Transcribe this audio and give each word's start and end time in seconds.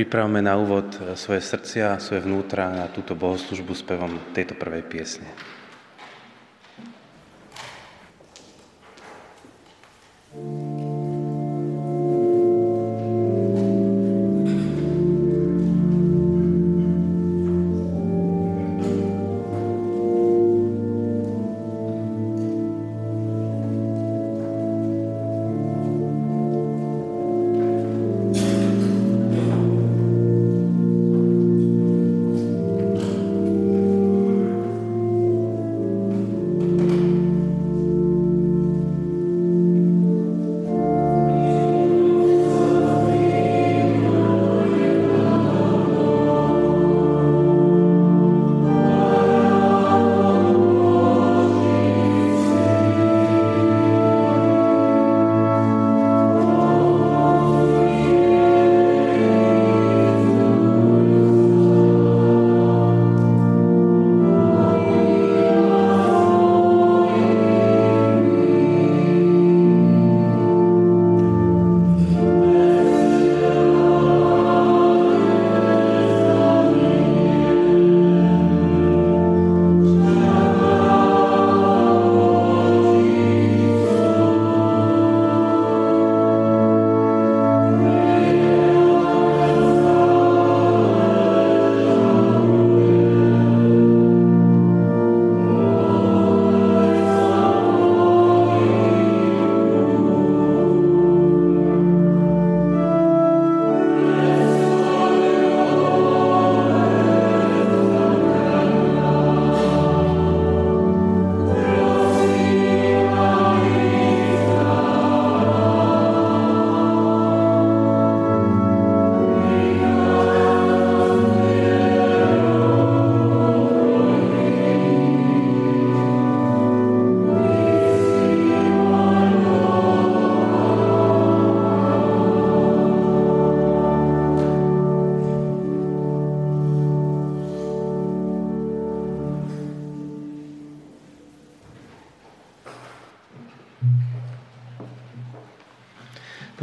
pripravme 0.00 0.40
na 0.40 0.56
úvod 0.56 0.96
svoje 1.12 1.44
srdcia, 1.44 2.00
svoje 2.00 2.24
vnútra 2.24 2.72
na 2.72 2.88
túto 2.88 3.12
bohoslužbu 3.12 3.76
spevom 3.76 4.32
tejto 4.32 4.56
prvej 4.56 4.80
piesne. 4.88 5.28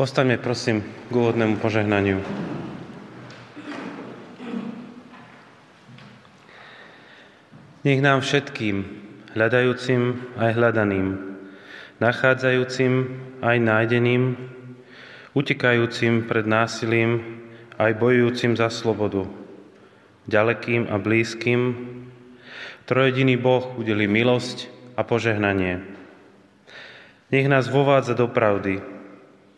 Postaňme 0.07 0.39
prosím 0.39 0.87
k 1.11 1.13
úvodnému 1.19 1.59
požehnaniu. 1.59 2.23
Nech 7.83 7.99
nám 7.99 8.23
všetkým, 8.23 8.87
hľadajúcim 9.35 10.31
aj 10.39 10.51
hľadaným, 10.55 11.07
nachádzajúcim 11.99 13.19
aj 13.43 13.57
nájdeným, 13.59 14.39
utekajúcim 15.35 16.23
pred 16.23 16.47
násilím 16.47 17.43
aj 17.75 17.99
bojujúcim 17.99 18.55
za 18.55 18.71
slobodu, 18.71 19.27
ďalekým 20.23 20.87
a 20.87 20.95
blízkym, 21.03 21.75
trojediný 22.87 23.35
Boh 23.35 23.75
udeli 23.75 24.07
milosť 24.07 24.71
a 24.95 25.03
požehnanie. 25.03 25.83
Nech 27.27 27.51
nás 27.51 27.67
vovádza 27.67 28.15
do 28.15 28.31
pravdy, 28.31 28.95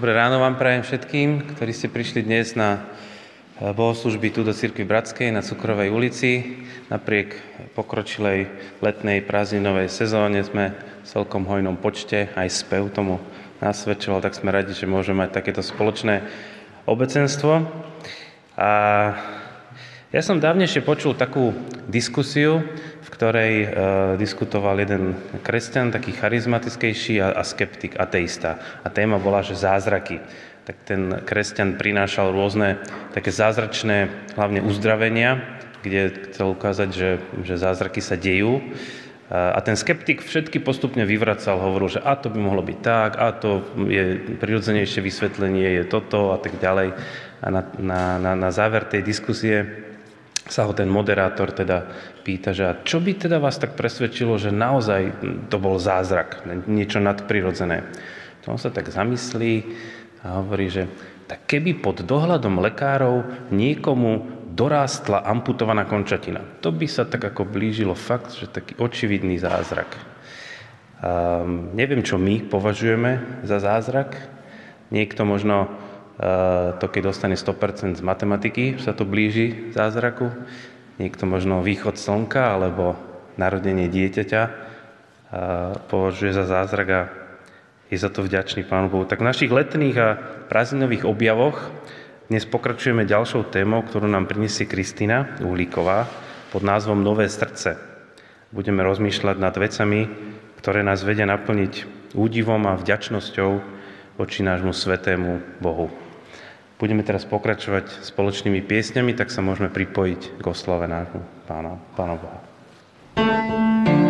Dobré 0.00 0.16
ráno 0.16 0.40
vám 0.40 0.56
prajem 0.56 0.80
všetkým, 0.80 1.52
ktorí 1.52 1.76
ste 1.76 1.92
prišli 1.92 2.24
dnes 2.24 2.56
na 2.56 2.80
eh, 3.60 3.68
bohoslužby 3.68 4.32
tu 4.32 4.40
do 4.40 4.56
Cirkvi 4.56 4.88
Bratskej 4.88 5.28
na 5.28 5.44
Cukrovej 5.44 5.92
ulici. 5.92 6.64
Napriek 6.88 7.36
pokročilej 7.76 8.48
letnej 8.80 9.20
prázdninovej 9.20 9.92
sezóne 9.92 10.40
sme 10.40 10.72
v 10.72 11.04
celkom 11.04 11.44
hojnom 11.44 11.76
počte, 11.76 12.32
aj 12.32 12.48
spev 12.48 12.88
tomu 12.88 13.20
nasvedčoval, 13.60 14.24
tak 14.24 14.40
sme 14.40 14.48
radi, 14.48 14.72
že 14.72 14.88
môžeme 14.88 15.20
mať 15.20 15.36
takéto 15.36 15.60
spoločné 15.60 16.24
obecenstvo. 16.88 17.68
A 18.56 18.70
ja 20.16 20.22
som 20.24 20.40
dávnejšie 20.40 20.80
počul 20.80 21.12
takú 21.12 21.52
diskusiu, 21.92 22.64
v 23.00 23.08
ktorej 23.08 23.52
e, 23.64 23.68
diskutoval 24.20 24.76
jeden 24.80 25.16
kresťan, 25.40 25.92
taký 25.92 26.12
charizmatickejší 26.12 27.20
a, 27.24 27.32
a 27.32 27.42
skeptik, 27.42 27.96
ateista. 27.96 28.60
A 28.84 28.92
téma 28.92 29.16
bola, 29.16 29.40
že 29.40 29.56
zázraky. 29.56 30.20
Tak 30.68 30.76
ten 30.84 31.02
kresťan 31.24 31.80
prinášal 31.80 32.30
rôzne 32.30 32.78
také 33.16 33.32
zázračné, 33.32 34.12
hlavne 34.36 34.60
uzdravenia, 34.60 35.40
kde 35.80 36.30
chcel 36.30 36.52
ukázať, 36.52 36.88
že, 36.92 37.10
že 37.40 37.54
zázraky 37.56 38.04
sa 38.04 38.20
dejú. 38.20 38.60
A 39.30 39.62
ten 39.62 39.78
skeptik 39.78 40.26
všetky 40.26 40.58
postupne 40.58 41.06
vyvracal, 41.06 41.62
hovoril, 41.62 41.86
že 41.86 42.02
a 42.02 42.18
to 42.18 42.34
by 42.34 42.42
mohlo 42.42 42.66
byť 42.66 42.78
tak, 42.82 43.14
a 43.14 43.30
to 43.30 43.62
je 43.86 44.18
prirodzenejšie 44.42 44.98
vysvetlenie, 44.98 45.80
je 45.80 45.84
toto 45.86 46.34
a 46.34 46.38
tak 46.42 46.58
ďalej. 46.58 46.98
A 47.38 47.46
na, 47.48 47.62
na, 47.78 48.02
na, 48.18 48.32
na 48.34 48.50
záver 48.50 48.90
tej 48.90 49.06
diskusie 49.06 49.86
sa 50.50 50.66
ho 50.66 50.74
ten 50.74 50.90
moderátor 50.90 51.54
teda 51.54 51.86
pýta, 52.30 52.54
že 52.54 52.62
a 52.70 52.78
čo 52.86 53.02
by 53.02 53.26
teda 53.26 53.42
vás 53.42 53.58
tak 53.58 53.74
presvedčilo, 53.74 54.38
že 54.38 54.54
naozaj 54.54 55.18
to 55.50 55.58
bol 55.58 55.82
zázrak, 55.82 56.46
niečo 56.70 57.02
nadprirodzené. 57.02 57.82
To 58.46 58.54
on 58.54 58.60
sa 58.62 58.70
tak 58.70 58.86
zamyslí 58.86 59.66
a 60.22 60.38
hovorí, 60.38 60.70
že 60.70 60.86
tak 61.26 61.50
keby 61.50 61.82
pod 61.82 62.06
dohľadom 62.06 62.62
lekárov 62.62 63.50
niekomu 63.50 64.46
dorástla 64.54 65.26
amputovaná 65.26 65.90
končatina. 65.90 66.42
To 66.62 66.70
by 66.70 66.86
sa 66.86 67.02
tak 67.02 67.26
ako 67.26 67.50
blížilo 67.50 67.98
fakt, 67.98 68.38
že 68.38 68.46
taký 68.46 68.78
očividný 68.78 69.34
zázrak. 69.42 69.90
Um, 71.00 71.74
neviem, 71.74 72.06
čo 72.06 72.14
my 72.14 72.46
považujeme 72.46 73.42
za 73.42 73.58
zázrak. 73.58 74.14
Niekto 74.90 75.26
možno 75.26 75.70
Eh, 76.20 76.76
to 76.76 76.84
keď 76.92 77.16
dostane 77.16 77.32
100% 77.32 77.96
z 77.96 78.04
matematiky, 78.04 78.76
sa 78.76 78.92
to 78.92 79.08
blíži 79.08 79.72
zázraku. 79.72 80.28
Niekto 81.00 81.24
možno 81.24 81.64
východ 81.64 81.96
slnka 81.96 82.60
alebo 82.60 82.92
narodenie 83.40 83.88
dieťaťa 83.88 84.42
považuje 85.88 86.36
za 86.36 86.44
zázrak 86.44 86.88
a 86.92 87.00
je 87.88 87.96
za 87.96 88.12
to 88.12 88.20
vďačný 88.20 88.68
Pánu 88.68 88.92
Bohu. 88.92 89.08
Tak 89.08 89.24
v 89.24 89.28
našich 89.32 89.48
letných 89.48 89.96
a 89.96 90.20
prázdninových 90.52 91.08
objavoch 91.08 91.72
dnes 92.28 92.44
pokračujeme 92.44 93.08
ďalšou 93.08 93.48
témou, 93.48 93.80
ktorú 93.80 94.12
nám 94.12 94.28
priniesie 94.28 94.68
Kristina 94.68 95.40
Uhlíková 95.40 96.04
pod 96.52 96.60
názvom 96.68 97.00
Nové 97.00 97.32
srdce. 97.32 97.80
Budeme 98.52 98.84
rozmýšľať 98.84 99.36
nad 99.40 99.56
vecami, 99.56 100.04
ktoré 100.60 100.84
nás 100.84 101.00
vedia 101.00 101.24
naplniť 101.24 101.88
údivom 102.12 102.68
a 102.68 102.76
vďačnosťou 102.76 103.50
voči 104.20 104.44
nášmu 104.44 104.76
svetému 104.76 105.64
Bohu. 105.64 106.09
Budeme 106.80 107.04
teraz 107.04 107.28
pokračovať 107.28 108.08
spoločnými 108.08 108.64
piesňami, 108.64 109.12
tak 109.12 109.28
sa 109.28 109.44
môžeme 109.44 109.68
pripojiť 109.68 110.40
k 110.40 110.44
oslave 110.48 110.88
nášmu 110.88 111.20
Pána, 111.44 111.76
Pána 111.92 112.16
Boha. 112.16 114.09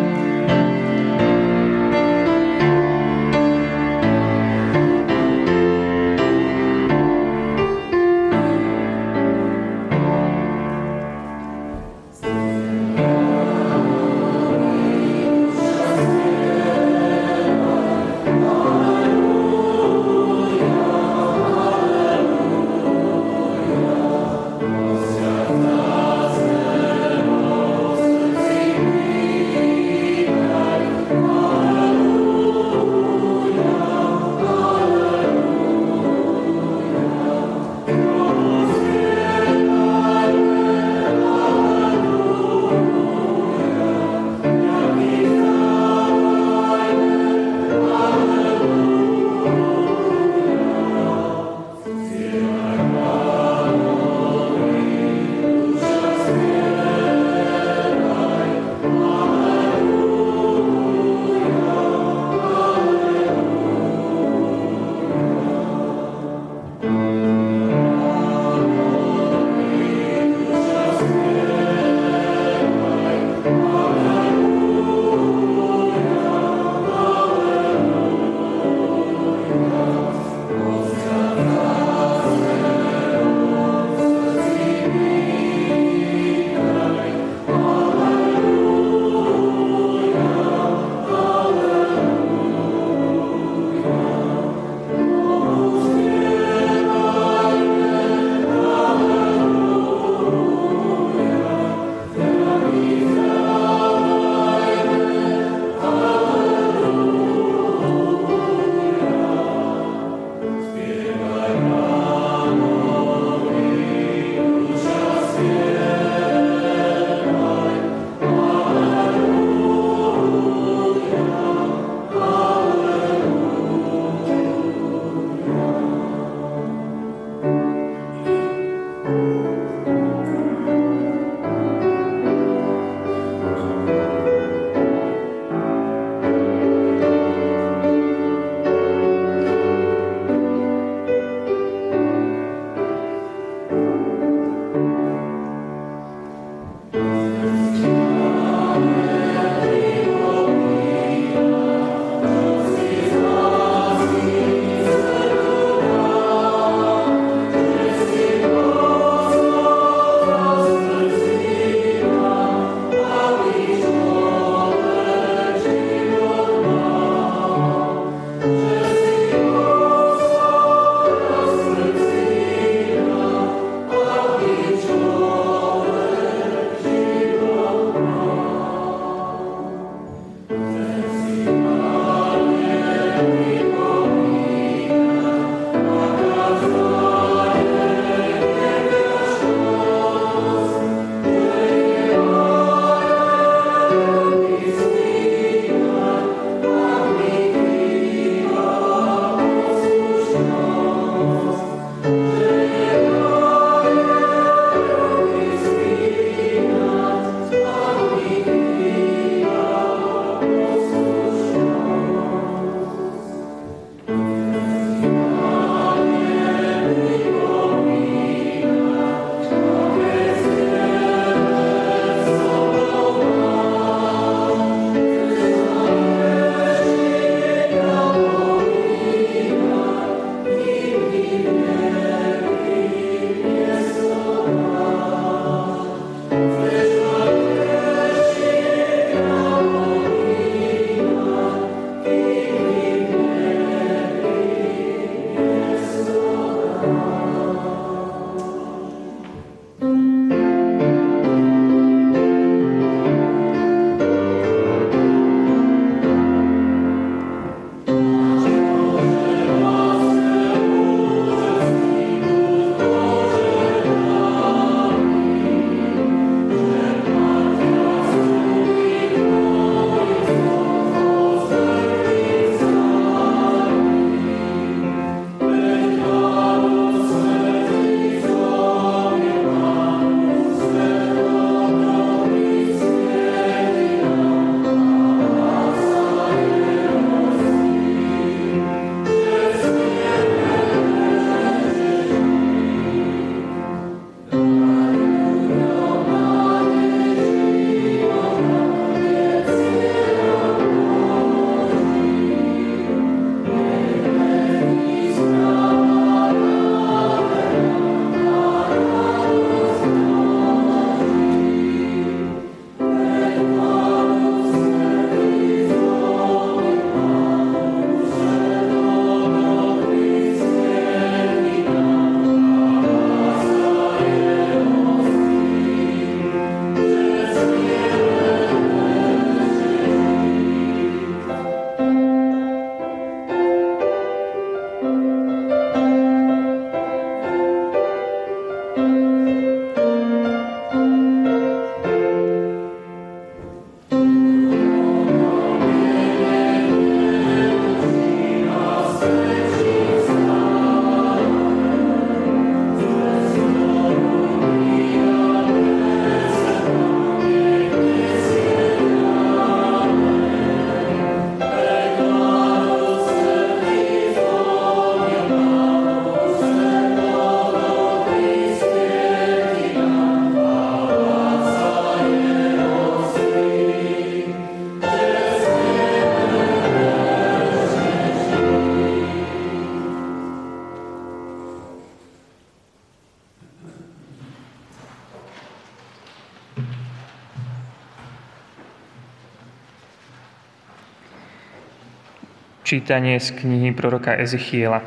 Čítanie 392.71 393.19
z 393.19 393.35
knihy 393.35 393.75
proroka 393.75 394.15
Ezechiela. 394.15 394.79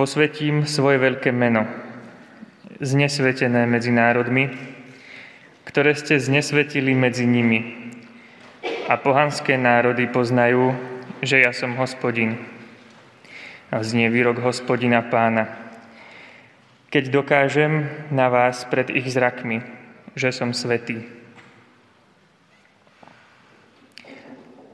Posvetím 0.00 0.64
svoje 0.64 0.96
veľké 0.96 1.28
meno, 1.28 1.68
znesvetené 2.80 3.68
medzi 3.68 3.92
národmi, 3.92 4.48
ktoré 5.68 5.92
ste 5.92 6.16
znesvetili 6.16 6.96
medzi 6.96 7.28
nimi. 7.28 7.92
A 8.88 8.96
pohanské 8.96 9.60
národy 9.60 10.08
poznajú, 10.08 10.72
že 11.20 11.44
ja 11.44 11.52
som 11.52 11.76
hospodin. 11.76 12.40
A 13.68 13.84
znie 13.84 14.08
výrok 14.08 14.40
hospodina 14.40 15.04
pána. 15.04 15.52
Keď 16.88 17.12
dokážem 17.12 17.92
na 18.08 18.32
vás 18.32 18.64
pred 18.72 18.88
ich 18.88 19.12
zrakmi, 19.12 19.60
že 20.16 20.32
som 20.32 20.56
svetý. 20.56 21.23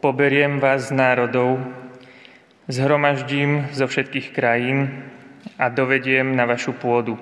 Poberiem 0.00 0.64
vás 0.64 0.88
z 0.88 0.97
národov, 0.97 1.61
zhromaždím 2.73 3.69
zo 3.69 3.85
všetkých 3.85 4.33
krajín 4.33 5.04
a 5.61 5.69
dovediem 5.69 6.33
na 6.33 6.49
vašu 6.49 6.73
pôdu. 6.73 7.21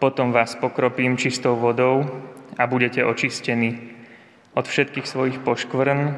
Potom 0.00 0.32
vás 0.32 0.56
pokropím 0.56 1.20
čistou 1.20 1.60
vodou 1.60 2.08
a 2.56 2.64
budete 2.64 3.04
očistení. 3.04 3.92
Od 4.56 4.64
všetkých 4.64 5.04
svojich 5.04 5.36
poškvrn 5.44 6.16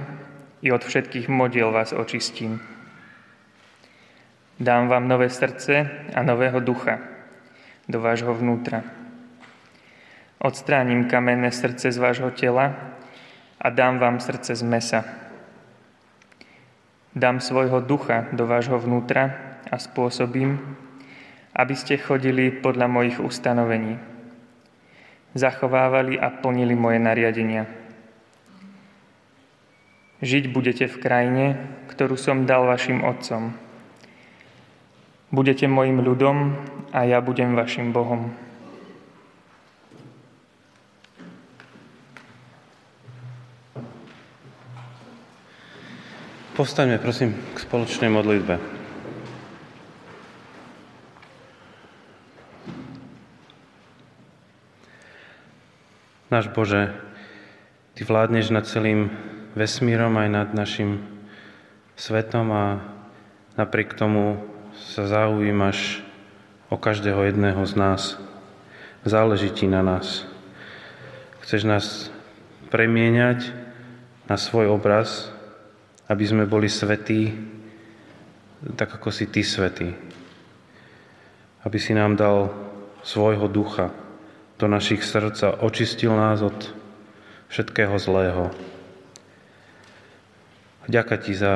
i 0.62 0.70
od 0.70 0.86
všetkých 0.86 1.26
modiel 1.26 1.74
vás 1.74 1.90
očistím. 1.90 2.62
Dám 4.62 4.86
vám 4.86 5.10
nové 5.10 5.26
srdce 5.26 5.90
a 6.14 6.22
nového 6.22 6.62
ducha 6.62 7.02
do 7.90 7.98
vášho 7.98 8.30
vnútra. 8.30 8.86
Odstránim 10.38 11.10
kamenné 11.10 11.50
srdce 11.50 11.90
z 11.90 11.98
vášho 11.98 12.30
tela 12.30 12.93
a 13.60 13.70
dám 13.70 13.98
vám 13.98 14.20
srdce 14.20 14.56
z 14.56 14.62
mesa. 14.62 15.00
Dám 17.14 17.38
svojho 17.38 17.80
ducha 17.80 18.26
do 18.34 18.46
vášho 18.46 18.78
vnútra 18.78 19.58
a 19.70 19.78
spôsobím, 19.78 20.58
aby 21.54 21.74
ste 21.78 21.94
chodili 21.94 22.50
podľa 22.50 22.90
mojich 22.90 23.18
ustanovení. 23.22 23.98
Zachovávali 25.34 26.18
a 26.18 26.30
plnili 26.30 26.74
moje 26.74 26.98
nariadenia. 26.98 27.66
Žiť 30.22 30.44
budete 30.50 30.86
v 30.90 30.96
krajine, 30.98 31.44
ktorú 31.90 32.18
som 32.18 32.46
dal 32.46 32.66
vašim 32.66 33.02
otcom. 33.02 33.54
Budete 35.34 35.66
mojim 35.66 36.02
ľudom 36.02 36.54
a 36.94 37.02
ja 37.06 37.18
budem 37.18 37.58
vašim 37.58 37.90
Bohom. 37.90 38.43
Povstaňme 46.54 47.02
prosím 47.02 47.34
k 47.34 47.66
spoločnej 47.66 48.06
modlitbe. 48.14 48.62
Náš 56.30 56.46
Bože, 56.54 56.94
Ty 57.98 58.06
vládneš 58.06 58.54
nad 58.54 58.70
celým 58.70 59.10
vesmírom 59.58 60.14
aj 60.14 60.28
nad 60.30 60.48
našim 60.54 61.02
svetom 61.98 62.46
a 62.54 62.86
napriek 63.58 63.98
tomu 63.98 64.38
sa 64.78 65.10
zaujímaš 65.10 66.06
o 66.70 66.78
každého 66.78 67.34
jedného 67.34 67.66
z 67.66 67.74
nás. 67.74 68.02
Záleží 69.02 69.50
Ti 69.50 69.66
na 69.66 69.82
nás. 69.82 70.22
Chceš 71.42 71.66
nás 71.66 72.14
premieňať 72.70 73.50
na 74.30 74.38
svoj 74.38 74.70
obraz, 74.70 75.33
aby 76.08 76.24
sme 76.24 76.44
boli 76.44 76.68
svetí, 76.68 77.32
tak 78.76 78.96
ako 79.00 79.08
si 79.08 79.28
Ty 79.28 79.42
svetý. 79.44 79.88
Aby 81.64 81.78
si 81.80 81.96
nám 81.96 82.16
dal 82.16 82.52
svojho 83.04 83.48
ducha 83.48 83.92
do 84.56 84.68
našich 84.68 85.04
srdc 85.04 85.38
a 85.44 85.56
očistil 85.64 86.12
nás 86.12 86.40
od 86.44 86.56
všetkého 87.52 87.96
zlého. 88.00 88.52
Ďaká 90.88 91.16
Ti 91.20 91.32
za 91.32 91.54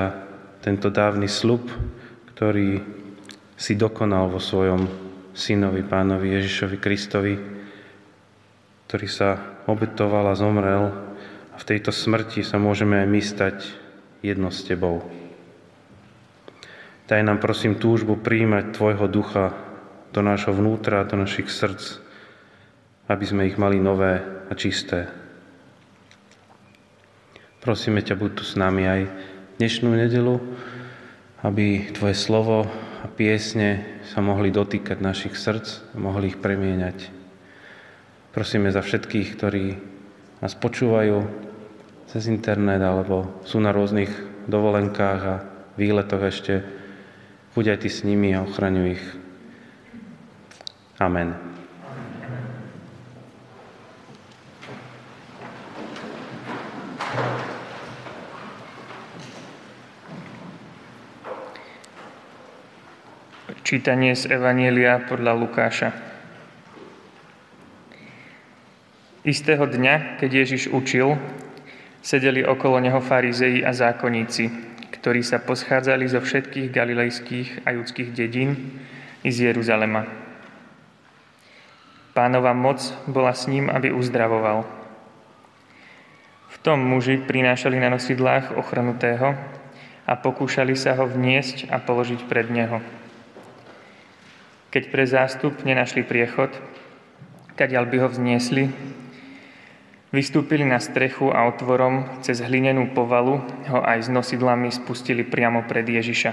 tento 0.64 0.88
dávny 0.88 1.28
slub, 1.28 1.68
ktorý 2.32 2.80
si 3.58 3.74
dokonal 3.76 4.32
vo 4.32 4.40
svojom 4.40 4.88
synovi, 5.36 5.84
pánovi 5.84 6.34
Ježišovi 6.40 6.76
Kristovi, 6.80 7.34
ktorý 8.88 9.08
sa 9.10 9.60
obetoval 9.68 10.32
a 10.32 10.38
zomrel 10.38 10.88
a 11.52 11.56
v 11.60 11.68
tejto 11.68 11.92
smrti 11.92 12.40
sa 12.40 12.56
môžeme 12.56 13.04
aj 13.04 13.08
my 13.08 13.20
stať 13.20 13.56
jedno 14.22 14.50
s 14.50 14.66
Tebou. 14.66 15.02
Daj 17.08 17.24
nám 17.24 17.40
prosím 17.40 17.80
túžbu 17.80 18.20
príjmať 18.20 18.76
Tvojho 18.76 19.06
ducha 19.08 19.56
do 20.12 20.20
nášho 20.20 20.52
vnútra, 20.52 21.08
do 21.08 21.16
našich 21.16 21.48
srdc, 21.48 22.04
aby 23.08 23.24
sme 23.24 23.48
ich 23.48 23.56
mali 23.56 23.80
nové 23.80 24.20
a 24.20 24.52
čisté. 24.52 25.08
Prosíme 27.64 28.04
ťa, 28.04 28.14
buď 28.16 28.30
tu 28.36 28.44
s 28.44 28.54
nami 28.60 28.84
aj 28.84 29.00
dnešnú 29.56 29.88
nedelu, 29.88 30.36
aby 31.40 31.88
Tvoje 31.96 32.14
slovo 32.14 32.68
a 33.00 33.06
piesne 33.08 34.02
sa 34.04 34.20
mohli 34.20 34.52
dotýkať 34.52 35.00
našich 35.00 35.34
srdc 35.38 35.94
a 35.94 35.96
mohli 35.96 36.34
ich 36.34 36.38
premieňať. 36.38 37.08
Prosíme 38.36 38.68
za 38.68 38.84
všetkých, 38.84 39.28
ktorí 39.32 39.64
nás 40.44 40.54
počúvajú, 40.54 41.47
cez 42.08 42.24
internet 42.32 42.80
alebo 42.80 43.44
sú 43.44 43.60
na 43.60 43.68
rôznych 43.68 44.08
dovolenkách 44.48 45.20
a 45.28 45.36
výletoch 45.76 46.24
ešte. 46.24 46.64
Buď 47.52 47.76
aj 47.76 47.78
ty 47.84 47.88
s 47.92 48.00
nimi 48.08 48.32
a 48.32 48.48
ochraňuj 48.48 48.96
ich. 48.96 49.04
Amen. 50.96 51.36
Čítanie 63.68 64.16
z 64.16 64.32
Evanielia 64.32 65.04
podľa 65.04 65.36
Lukáša. 65.36 65.92
Istého 69.28 69.68
dňa, 69.68 70.16
keď 70.16 70.30
Ježiš 70.40 70.72
učil, 70.72 71.20
Sedeli 72.02 72.46
okolo 72.46 72.78
neho 72.78 73.02
farizei 73.02 73.66
a 73.66 73.74
zákonníci, 73.74 74.50
ktorí 74.98 75.22
sa 75.22 75.42
poschádzali 75.42 76.06
zo 76.06 76.22
všetkých 76.22 76.70
galilejských 76.70 77.48
a 77.66 77.74
judských 77.74 78.10
dedín 78.14 78.80
i 79.22 79.30
z 79.30 79.50
Jeruzalema. 79.50 80.06
Pánova 82.14 82.50
moc 82.50 82.82
bola 83.06 83.30
s 83.30 83.46
ním, 83.46 83.70
aby 83.70 83.94
uzdravoval. 83.94 84.66
V 86.48 86.56
tom 86.66 86.82
muži 86.82 87.22
prinášali 87.22 87.78
na 87.78 87.94
nosidlách 87.94 88.58
ochrnutého 88.58 89.38
a 90.02 90.12
pokúšali 90.18 90.74
sa 90.74 90.98
ho 90.98 91.06
vniesť 91.06 91.70
a 91.70 91.78
položiť 91.78 92.26
pred 92.26 92.50
neho. 92.50 92.82
Keď 94.74 94.82
pre 94.90 95.04
zástup 95.06 95.62
nenašli 95.62 96.02
priechod, 96.02 96.50
kadiaľ 97.54 97.84
by 97.86 97.96
ho 98.02 98.08
vzniesli, 98.10 98.68
Vystúpili 100.08 100.64
na 100.64 100.80
strechu 100.80 101.28
a 101.28 101.44
otvorom 101.44 102.24
cez 102.24 102.40
hlinenú 102.40 102.96
povalu 102.96 103.44
ho 103.68 103.80
aj 103.84 104.06
s 104.06 104.08
nosidlami 104.08 104.72
spustili 104.72 105.20
priamo 105.20 105.68
pred 105.68 105.84
Ježiša. 105.84 106.32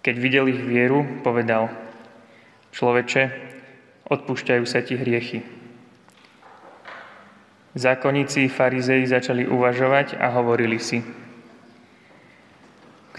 Keď 0.00 0.14
videl 0.16 0.48
ich 0.48 0.62
vieru, 0.64 1.04
povedal, 1.20 1.68
človeče, 2.72 3.28
odpúšťajú 4.08 4.64
sa 4.64 4.80
ti 4.80 4.96
hriechy. 4.96 5.44
Zákonníci 7.76 8.48
farizei 8.48 9.04
začali 9.04 9.44
uvažovať 9.44 10.16
a 10.16 10.32
hovorili 10.32 10.80
si, 10.80 11.04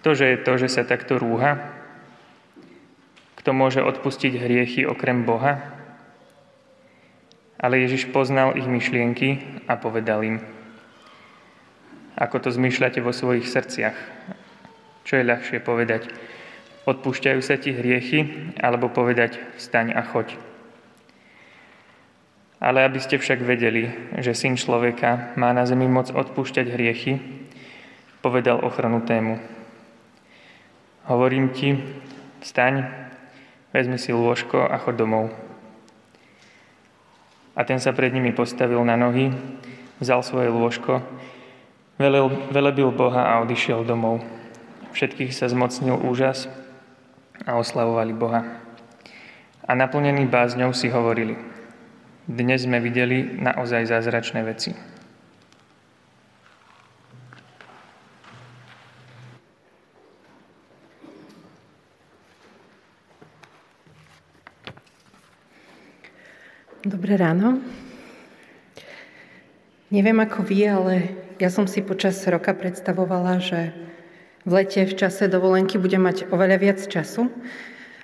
ktože 0.03 0.27
je 0.27 0.37
to, 0.41 0.59
že 0.59 0.67
sa 0.67 0.83
takto 0.83 1.15
rúha? 1.21 1.61
Kto 3.39 3.53
môže 3.55 3.85
odpustiť 3.85 4.35
hriechy 4.35 4.81
okrem 4.83 5.23
Boha? 5.23 5.82
Ale 7.63 7.79
Ježiš 7.79 8.11
poznal 8.11 8.59
ich 8.59 8.67
myšlienky 8.67 9.39
a 9.71 9.79
povedal 9.79 10.19
im, 10.27 10.43
ako 12.19 12.43
to 12.43 12.49
zmyšľate 12.51 12.99
vo 12.99 13.15
svojich 13.15 13.47
srdciach. 13.47 13.95
Čo 15.07 15.13
je 15.17 15.23
ľahšie 15.23 15.59
povedať? 15.63 16.11
Odpúšťajú 16.83 17.39
sa 17.39 17.55
ti 17.55 17.71
hriechy, 17.71 18.51
alebo 18.59 18.91
povedať 18.91 19.39
staň 19.55 19.95
a 19.95 20.03
choď. 20.03 20.35
Ale 22.63 22.83
aby 22.83 22.99
ste 22.99 23.19
však 23.19 23.43
vedeli, 23.43 23.91
že 24.19 24.35
syn 24.35 24.55
človeka 24.55 25.35
má 25.39 25.51
na 25.51 25.63
zemi 25.63 25.87
moc 25.87 26.11
odpúšťať 26.11 26.67
hriechy, 26.71 27.19
povedal 28.23 28.63
ochranu 28.63 29.03
tému. 29.03 29.39
Hovorím 31.07 31.51
ti, 31.51 31.75
staň, 32.39 32.87
vezmi 33.75 33.99
si 33.99 34.15
lôžko 34.15 34.63
a 34.63 34.79
chod 34.79 34.95
domov. 34.95 35.52
A 37.53 37.61
ten 37.63 37.77
sa 37.77 37.93
pred 37.93 38.09
nimi 38.09 38.33
postavil 38.33 38.81
na 38.81 38.97
nohy, 38.97 39.29
vzal 40.01 40.25
svoje 40.25 40.49
lôžko 40.49 41.05
Velebil 42.49 42.89
Boha 42.89 43.21
a 43.21 43.33
odišiel 43.45 43.85
domov. 43.85 44.25
Všetkých 44.97 45.29
sa 45.29 45.45
zmocnil 45.45 45.93
úžas 46.01 46.49
a 47.45 47.53
oslavovali 47.61 48.13
Boha. 48.17 48.41
A 49.63 49.71
naplnení 49.77 50.25
bázňou 50.25 50.73
si 50.73 50.89
hovorili, 50.89 51.37
dnes 52.25 52.65
sme 52.65 52.81
videli 52.81 53.37
naozaj 53.37 53.93
zázračné 53.93 54.41
veci. 54.41 54.73
Dobré 66.83 67.15
ráno. 67.15 67.63
Neviem 69.87 70.19
ako 70.19 70.43
vy, 70.43 70.67
ale 70.67 70.93
ja 71.39 71.47
som 71.47 71.63
si 71.63 71.79
počas 71.79 72.19
roka 72.27 72.51
predstavovala, 72.51 73.39
že 73.39 73.71
v 74.43 74.51
lete 74.51 74.83
v 74.83 74.91
čase 74.91 75.31
dovolenky 75.31 75.79
budem 75.79 76.03
mať 76.03 76.27
oveľa 76.27 76.59
viac 76.59 76.83
času 76.83 77.31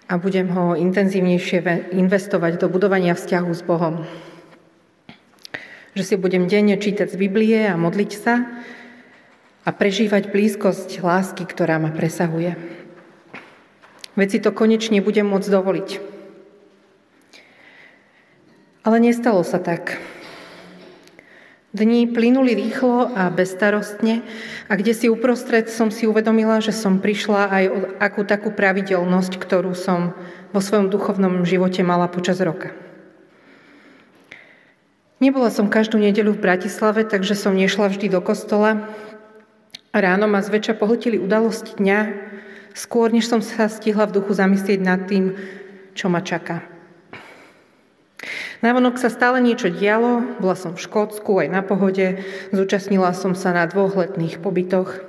a 0.07 0.15
budem 0.15 0.47
ho 0.55 0.79
intenzívnejšie 0.79 1.91
investovať 1.91 2.55
do 2.55 2.71
budovania 2.71 3.19
vzťahu 3.19 3.51
s 3.51 3.67
Bohom. 3.67 4.07
Že 5.99 6.03
si 6.07 6.15
budem 6.15 6.47
denne 6.47 6.79
čítať 6.79 7.11
z 7.11 7.19
Biblie 7.19 7.67
a 7.67 7.75
modliť 7.75 8.11
sa 8.15 8.47
a 9.67 9.69
prežívať 9.75 10.31
blízkosť 10.31 11.03
lásky, 11.03 11.43
ktorá 11.43 11.83
ma 11.83 11.91
presahuje. 11.91 12.55
Veď 14.15 14.39
to 14.39 14.55
konečne 14.55 15.03
budem 15.03 15.27
môcť 15.27 15.51
dovoliť. 15.51 16.08
Ale 18.87 19.03
nestalo 19.03 19.43
sa 19.43 19.59
tak. 19.59 19.99
Dní 21.69 22.09
plynuli 22.09 22.57
rýchlo 22.57 23.13
a 23.13 23.29
bezstarostne 23.29 24.25
a 24.65 24.73
kde 24.73 24.97
si 24.97 25.05
uprostred 25.05 25.69
som 25.69 25.93
si 25.93 26.09
uvedomila, 26.09 26.57
že 26.63 26.73
som 26.73 26.97
prišla 26.97 27.41
aj 27.45 27.63
o 27.69 27.77
akú 28.01 28.25
takú 28.25 28.49
pravidelnosť, 28.49 29.37
ktorú 29.37 29.77
som 29.77 30.17
vo 30.49 30.63
svojom 30.65 30.89
duchovnom 30.89 31.45
živote 31.45 31.85
mala 31.85 32.09
počas 32.09 32.41
roka. 32.41 32.73
Nebola 35.21 35.51
som 35.51 35.69
každú 35.69 35.99
nedeľu 35.99 36.39
v 36.39 36.43
Bratislave, 36.47 37.03
takže 37.03 37.35
som 37.35 37.53
nešla 37.53 37.91
vždy 37.91 38.07
do 38.07 38.23
kostola. 38.23 38.89
Ráno 39.91 40.31
ma 40.31 40.39
zväčša 40.39 40.79
pohltili 40.79 41.19
udalosti 41.19 41.75
dňa, 41.75 41.99
skôr 42.73 43.11
než 43.11 43.27
som 43.27 43.43
sa 43.43 43.67
stihla 43.67 44.07
v 44.07 44.15
duchu 44.17 44.31
zamyslieť 44.33 44.79
nad 44.79 45.05
tým, 45.05 45.35
čo 45.93 46.07
ma 46.07 46.23
čaká. 46.23 46.78
Návonok 48.59 48.99
sa 48.99 49.07
stále 49.07 49.39
niečo 49.39 49.71
dialo, 49.71 50.39
bola 50.43 50.55
som 50.55 50.75
v 50.75 50.83
Škótsku 50.83 51.39
aj 51.39 51.47
na 51.47 51.61
pohode, 51.63 52.19
zúčastnila 52.51 53.15
som 53.15 53.31
sa 53.31 53.55
na 53.55 53.63
dvoch 53.63 53.95
letných 53.95 54.43
pobytoch. 54.43 54.99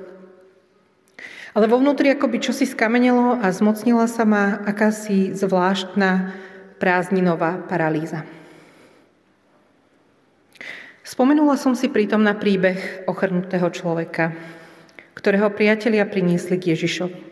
Ale 1.51 1.67
vo 1.67 1.83
vnútri 1.83 2.15
akoby 2.15 2.39
čosi 2.39 2.63
skamenelo 2.63 3.43
a 3.43 3.51
zmocnila 3.51 4.07
sa 4.07 4.23
ma 4.23 4.63
akási 4.63 5.35
zvláštna 5.35 6.31
prázdninová 6.79 7.67
paralýza. 7.67 8.23
Spomenula 11.03 11.59
som 11.59 11.75
si 11.75 11.91
pritom 11.91 12.23
na 12.23 12.39
príbeh 12.39 13.03
ochrnutého 13.11 13.67
človeka, 13.75 14.31
ktorého 15.19 15.51
priatelia 15.51 16.07
priniesli 16.07 16.55
k 16.55 16.79
Ježišovi. 16.79 17.30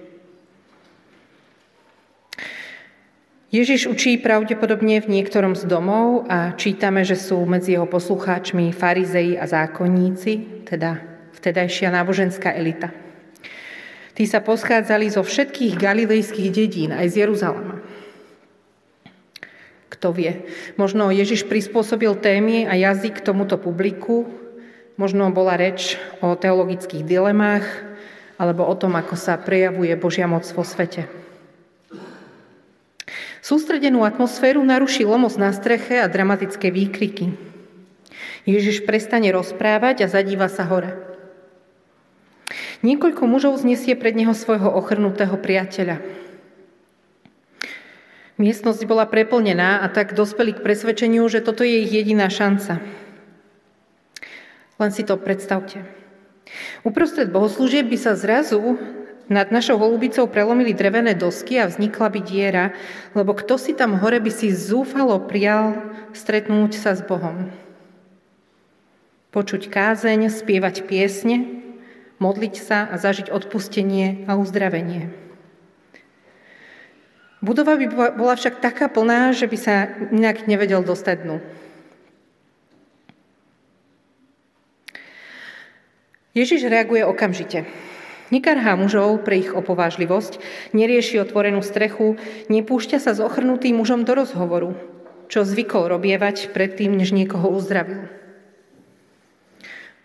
Ježiš 3.48 3.88
učí 3.88 4.20
pravdepodobne 4.20 5.00
v 5.00 5.08
niektorom 5.08 5.56
z 5.56 5.64
domov 5.64 6.28
a 6.28 6.52
čítame, 6.52 7.00
že 7.00 7.16
sú 7.16 7.40
medzi 7.48 7.80
jeho 7.80 7.88
poslucháčmi 7.88 8.76
farizei 8.76 9.40
a 9.40 9.48
zákonníci, 9.48 10.68
teda 10.68 11.00
vtedajšia 11.32 11.88
náboženská 11.88 12.52
elita. 12.52 12.92
Tí 14.12 14.28
sa 14.28 14.44
poschádzali 14.44 15.08
zo 15.08 15.24
všetkých 15.24 15.80
galilejských 15.80 16.48
dedín, 16.52 16.92
aj 16.92 17.08
z 17.08 17.24
Jeruzalema. 17.24 17.80
Kto 19.88 20.12
vie, 20.12 20.44
možno 20.76 21.08
Ježiš 21.08 21.48
prispôsobil 21.48 22.12
témy 22.20 22.68
a 22.68 22.76
jazyk 22.76 23.24
tomuto 23.24 23.56
publiku, 23.56 24.28
možno 25.00 25.32
bola 25.32 25.56
reč 25.56 25.96
o 26.20 26.36
teologických 26.36 27.00
dilemách 27.00 27.64
alebo 28.36 28.68
o 28.68 28.76
tom, 28.76 28.92
ako 28.92 29.16
sa 29.16 29.40
prejavuje 29.40 29.96
Božia 29.96 30.28
moc 30.28 30.44
vo 30.52 30.68
svete. 30.68 31.17
Sústredenú 33.38 34.02
atmosféru 34.02 34.60
naruší 34.66 35.06
lomos 35.06 35.38
na 35.38 35.54
streche 35.54 36.02
a 36.02 36.10
dramatické 36.10 36.74
výkriky. 36.74 37.34
Ježiš 38.48 38.82
prestane 38.82 39.30
rozprávať 39.30 40.02
a 40.02 40.10
zadíva 40.10 40.50
sa 40.50 40.66
hore. 40.66 40.96
Niekoľko 42.80 43.26
mužov 43.26 43.58
znesie 43.60 43.98
pred 43.98 44.14
neho 44.14 44.32
svojho 44.32 44.70
ochrnutého 44.70 45.34
priateľa. 45.36 46.00
Miestnosť 48.38 48.86
bola 48.86 49.02
preplnená 49.02 49.82
a 49.82 49.86
tak 49.90 50.14
dospeli 50.14 50.54
k 50.54 50.62
presvedčeniu, 50.62 51.26
že 51.26 51.42
toto 51.42 51.66
je 51.66 51.82
ich 51.82 51.90
jediná 51.90 52.30
šanca. 52.30 52.78
Len 54.78 54.90
si 54.94 55.02
to 55.02 55.18
predstavte. 55.18 55.82
Uprostred 56.86 57.34
bohoslúžieb 57.34 57.90
by 57.90 57.98
sa 57.98 58.14
zrazu 58.14 58.78
nad 59.28 59.52
našou 59.52 59.76
holubicou 59.76 60.24
prelomili 60.24 60.72
drevené 60.72 61.12
dosky 61.12 61.60
a 61.60 61.68
vznikla 61.68 62.08
by 62.08 62.20
diera, 62.24 62.66
lebo 63.12 63.36
kto 63.36 63.60
si 63.60 63.76
tam 63.76 64.00
hore 64.00 64.18
by 64.24 64.32
si 64.32 64.48
zúfalo 64.48 65.20
prial 65.28 65.76
stretnúť 66.16 66.72
sa 66.80 66.96
s 66.96 67.04
Bohom. 67.04 67.52
Počuť 69.28 69.68
kázeň, 69.68 70.32
spievať 70.32 70.88
piesne, 70.88 71.60
modliť 72.18 72.54
sa 72.56 72.88
a 72.88 72.96
zažiť 72.96 73.28
odpustenie 73.28 74.24
a 74.24 74.40
uzdravenie. 74.40 75.12
Budova 77.38 77.78
by 77.78 77.86
bola 78.18 78.34
však 78.34 78.58
taká 78.58 78.90
plná, 78.90 79.30
že 79.30 79.46
by 79.46 79.58
sa 79.60 79.94
inak 80.10 80.50
nevedel 80.50 80.82
dostať 80.82 81.16
dnu. 81.22 81.36
Ježiš 86.34 86.66
reaguje 86.66 87.06
okamžite. 87.06 87.87
Nekarhá 88.28 88.76
mužov 88.76 89.24
pre 89.24 89.40
ich 89.40 89.56
opovážlivosť, 89.56 90.36
nerieši 90.76 91.16
otvorenú 91.24 91.64
strechu, 91.64 92.20
nepúšťa 92.52 93.00
sa 93.00 93.16
s 93.16 93.24
ochrnutým 93.24 93.80
mužom 93.80 94.04
do 94.04 94.12
rozhovoru, 94.12 94.76
čo 95.32 95.48
zvykol 95.48 95.88
robievať 95.88 96.52
predtým, 96.52 96.92
než 96.92 97.16
niekoho 97.16 97.48
uzdravil. 97.48 98.04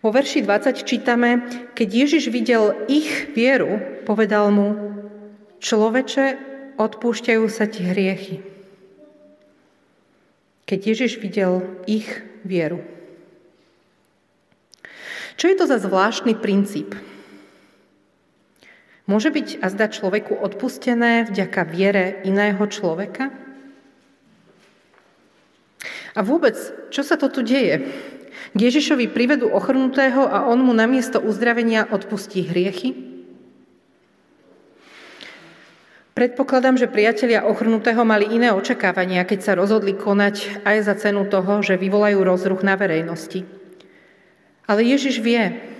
Vo 0.04 0.12
verši 0.12 0.44
20 0.44 0.84
čítame, 0.84 1.48
keď 1.76 1.88
Ježiš 2.08 2.28
videl 2.28 2.76
ich 2.92 3.32
vieru, 3.36 4.04
povedal 4.04 4.52
mu, 4.52 4.76
človeče, 5.64 6.52
odpúšťajú 6.76 7.44
sa 7.48 7.68
ti 7.72 7.88
hriechy. 7.88 8.44
Keď 10.68 10.80
Ježiš 10.80 11.20
videl 11.20 11.64
ich 11.88 12.08
vieru. 12.44 12.84
Čo 15.40 15.52
je 15.52 15.56
to 15.56 15.66
za 15.68 15.80
zvláštny 15.80 16.36
princíp? 16.40 16.96
Môže 19.04 19.36
byť 19.36 19.60
a 19.60 19.68
zdať 19.68 20.00
človeku 20.00 20.32
odpustené 20.40 21.28
vďaka 21.28 21.62
viere 21.68 22.24
iného 22.24 22.64
človeka? 22.72 23.36
A 26.14 26.20
vôbec, 26.24 26.56
čo 26.88 27.04
sa 27.04 27.20
to 27.20 27.28
tu 27.28 27.44
deje? 27.44 27.84
K 28.54 28.60
Ježišovi 28.60 29.10
privedú 29.10 29.50
ochrnutého 29.50 30.24
a 30.24 30.48
on 30.48 30.62
mu 30.62 30.72
namiesto 30.72 31.20
uzdravenia 31.20 31.90
odpustí 31.90 32.48
hriechy? 32.48 33.14
Predpokladám, 36.14 36.78
že 36.78 36.86
priatelia 36.86 37.42
ochrnutého 37.42 38.06
mali 38.06 38.30
iné 38.30 38.54
očakávania, 38.54 39.26
keď 39.26 39.40
sa 39.42 39.58
rozhodli 39.58 39.98
konať 39.98 40.62
aj 40.62 40.78
za 40.86 40.94
cenu 41.02 41.26
toho, 41.26 41.66
že 41.66 41.82
vyvolajú 41.82 42.22
rozruch 42.22 42.62
na 42.62 42.78
verejnosti. 42.78 43.42
Ale 44.70 44.86
Ježiš 44.86 45.20
vie, 45.26 45.73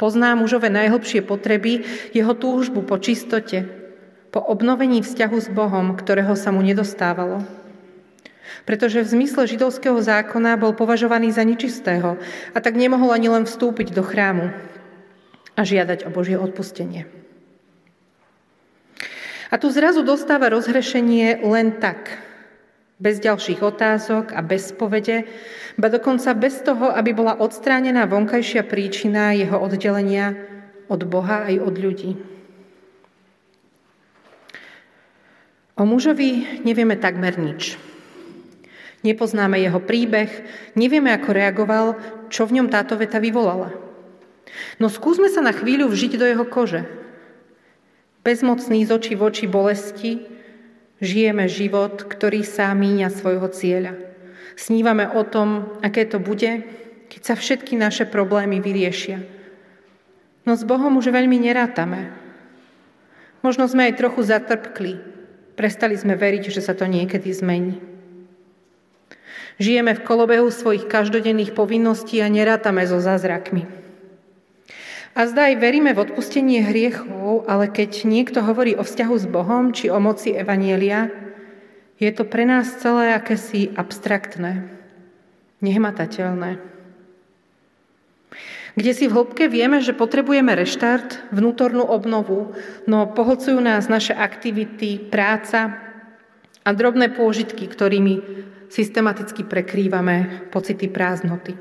Pozná 0.00 0.32
mužové 0.32 0.72
najhlbšie 0.72 1.20
potreby, 1.20 1.84
jeho 2.16 2.32
túžbu 2.32 2.80
po 2.80 2.96
čistote, 2.96 3.68
po 4.32 4.40
obnovení 4.40 5.04
vzťahu 5.04 5.36
s 5.36 5.52
Bohom, 5.52 5.92
ktorého 5.92 6.32
sa 6.40 6.48
mu 6.48 6.64
nedostávalo. 6.64 7.44
Pretože 8.64 9.04
v 9.04 9.12
zmysle 9.20 9.44
židovského 9.44 10.00
zákona 10.00 10.56
bol 10.56 10.72
považovaný 10.72 11.36
za 11.36 11.44
nečistého 11.44 12.16
a 12.56 12.58
tak 12.64 12.80
nemohol 12.80 13.12
ani 13.12 13.28
len 13.28 13.44
vstúpiť 13.44 13.92
do 13.92 14.00
chrámu 14.00 14.48
a 15.52 15.60
žiadať 15.60 16.08
o 16.08 16.10
Božie 16.10 16.40
odpustenie. 16.40 17.04
A 19.52 19.60
tu 19.60 19.68
zrazu 19.68 20.00
dostáva 20.00 20.48
rozhrešenie 20.48 21.44
len 21.44 21.76
tak, 21.76 22.29
bez 23.00 23.16
ďalších 23.18 23.64
otázok 23.64 24.36
a 24.36 24.44
bez 24.44 24.76
povede, 24.76 25.24
ba 25.80 25.88
dokonca 25.88 26.36
bez 26.36 26.60
toho, 26.60 26.92
aby 26.92 27.16
bola 27.16 27.40
odstránená 27.40 28.04
vonkajšia 28.04 28.68
príčina 28.68 29.32
jeho 29.32 29.56
oddelenia 29.56 30.36
od 30.92 31.00
Boha 31.08 31.48
aj 31.48 31.56
od 31.64 31.74
ľudí. 31.80 32.12
O 35.80 35.88
mužovi 35.88 36.60
nevieme 36.60 37.00
takmer 37.00 37.40
nič. 37.40 37.80
Nepoznáme 39.00 39.56
jeho 39.56 39.80
príbeh, 39.80 40.28
nevieme, 40.76 41.08
ako 41.16 41.32
reagoval, 41.32 41.86
čo 42.28 42.44
v 42.44 42.60
ňom 42.60 42.68
táto 42.68 43.00
veta 43.00 43.16
vyvolala. 43.16 43.72
No 44.76 44.92
skúsme 44.92 45.32
sa 45.32 45.40
na 45.40 45.56
chvíľu 45.56 45.88
vžiť 45.88 46.20
do 46.20 46.28
jeho 46.28 46.44
kože. 46.44 46.84
Bezmocný 48.20 48.84
z 48.84 48.92
očí 48.92 49.16
v 49.16 49.24
oči 49.24 49.48
bolesti, 49.48 50.20
žijeme 51.00 51.48
život, 51.48 52.04
ktorý 52.06 52.44
sa 52.44 52.70
míňa 52.76 53.08
svojho 53.10 53.48
cieľa. 53.50 53.96
Snívame 54.54 55.08
o 55.08 55.24
tom, 55.24 55.80
aké 55.80 56.04
to 56.04 56.20
bude, 56.20 56.62
keď 57.08 57.20
sa 57.24 57.34
všetky 57.34 57.74
naše 57.74 58.04
problémy 58.04 58.60
vyriešia. 58.60 59.24
No 60.44 60.54
s 60.54 60.62
Bohom 60.62 61.00
už 61.00 61.08
veľmi 61.10 61.40
nerátame. 61.40 62.12
Možno 63.40 63.64
sme 63.64 63.88
aj 63.88 63.98
trochu 63.98 64.20
zatrpkli. 64.20 65.00
Prestali 65.56 65.96
sme 65.96 66.16
veriť, 66.16 66.52
že 66.52 66.60
sa 66.60 66.76
to 66.76 66.84
niekedy 66.84 67.32
zmení. 67.32 67.80
Žijeme 69.60 69.92
v 69.96 70.04
kolobehu 70.04 70.48
svojich 70.48 70.88
každodenných 70.88 71.52
povinností 71.52 72.20
a 72.24 72.32
nerátame 72.32 72.84
so 72.88 72.96
zázrakmi. 72.96 73.79
A 75.10 75.26
zdá 75.26 75.50
aj 75.50 75.58
veríme 75.58 75.90
v 75.90 76.06
odpustenie 76.06 76.62
hriechov, 76.62 77.44
ale 77.50 77.66
keď 77.66 78.06
niekto 78.06 78.46
hovorí 78.46 78.78
o 78.78 78.86
vzťahu 78.86 79.14
s 79.18 79.26
Bohom 79.26 79.74
či 79.74 79.90
o 79.90 79.98
moci 79.98 80.30
Evanielia, 80.30 81.10
je 81.98 82.10
to 82.14 82.24
pre 82.24 82.46
nás 82.46 82.80
celé 82.80 83.12
akési 83.12 83.74
abstraktné, 83.74 84.70
nehmatateľné. 85.60 86.62
Kde 88.78 88.92
si 88.94 89.10
v 89.10 89.14
hĺbke 89.18 89.50
vieme, 89.50 89.82
že 89.82 89.92
potrebujeme 89.92 90.54
reštart, 90.54 91.34
vnútornú 91.34 91.82
obnovu, 91.82 92.54
no 92.86 93.10
pohlcujú 93.10 93.58
nás 93.58 93.90
naše 93.90 94.14
aktivity, 94.14 95.10
práca 95.10 95.74
a 96.62 96.70
drobné 96.70 97.10
pôžitky, 97.10 97.66
ktorými 97.66 98.46
systematicky 98.70 99.42
prekrývame 99.42 100.46
pocity 100.54 100.86
prázdnoty. 100.86 101.58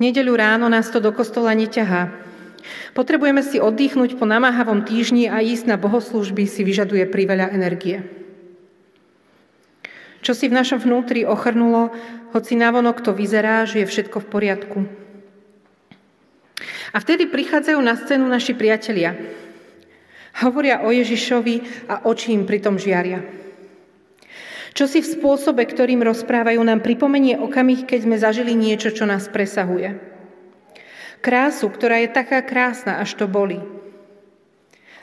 Nedeľu 0.00 0.32
ráno 0.32 0.66
nás 0.72 0.88
to 0.88 0.96
do 0.98 1.12
kostola 1.12 1.52
neťahá. 1.52 2.08
Potrebujeme 2.96 3.44
si 3.44 3.60
oddychnúť 3.60 4.16
po 4.16 4.24
namáhavom 4.24 4.88
týždni 4.88 5.28
a 5.28 5.44
ísť 5.44 5.68
na 5.68 5.76
bohoslúžby 5.76 6.48
si 6.48 6.64
vyžaduje 6.64 7.04
priveľa 7.04 7.52
energie. 7.52 8.00
Čo 10.20 10.32
si 10.36 10.48
v 10.48 10.56
našom 10.56 10.80
vnútri 10.80 11.24
ochrnulo, 11.28 11.92
hoci 12.32 12.56
navonok 12.56 13.04
to 13.04 13.12
vyzerá, 13.12 13.64
že 13.68 13.84
je 13.84 13.86
všetko 13.88 14.24
v 14.24 14.30
poriadku. 14.32 14.78
A 16.92 16.96
vtedy 17.00 17.28
prichádzajú 17.28 17.78
na 17.80 17.96
scénu 17.96 18.24
naši 18.28 18.52
priatelia. 18.56 19.16
Hovoria 20.40 20.84
o 20.84 20.92
Ježišovi 20.92 21.88
a 21.88 22.08
oči 22.08 22.32
im 22.32 22.48
pritom 22.48 22.76
žiaria. 22.76 23.39
Čo 24.70 24.86
si 24.86 25.02
v 25.02 25.10
spôsobe, 25.18 25.66
ktorým 25.66 26.06
rozprávajú, 26.06 26.62
nám 26.62 26.80
pripomenie 26.86 27.34
okamih, 27.38 27.86
keď 27.86 28.00
sme 28.06 28.16
zažili 28.22 28.54
niečo, 28.54 28.94
čo 28.94 29.02
nás 29.02 29.26
presahuje. 29.26 29.98
Krásu, 31.20 31.68
ktorá 31.68 32.00
je 32.00 32.08
taká 32.14 32.40
krásna, 32.40 33.02
až 33.02 33.18
to 33.18 33.26
boli. 33.26 33.60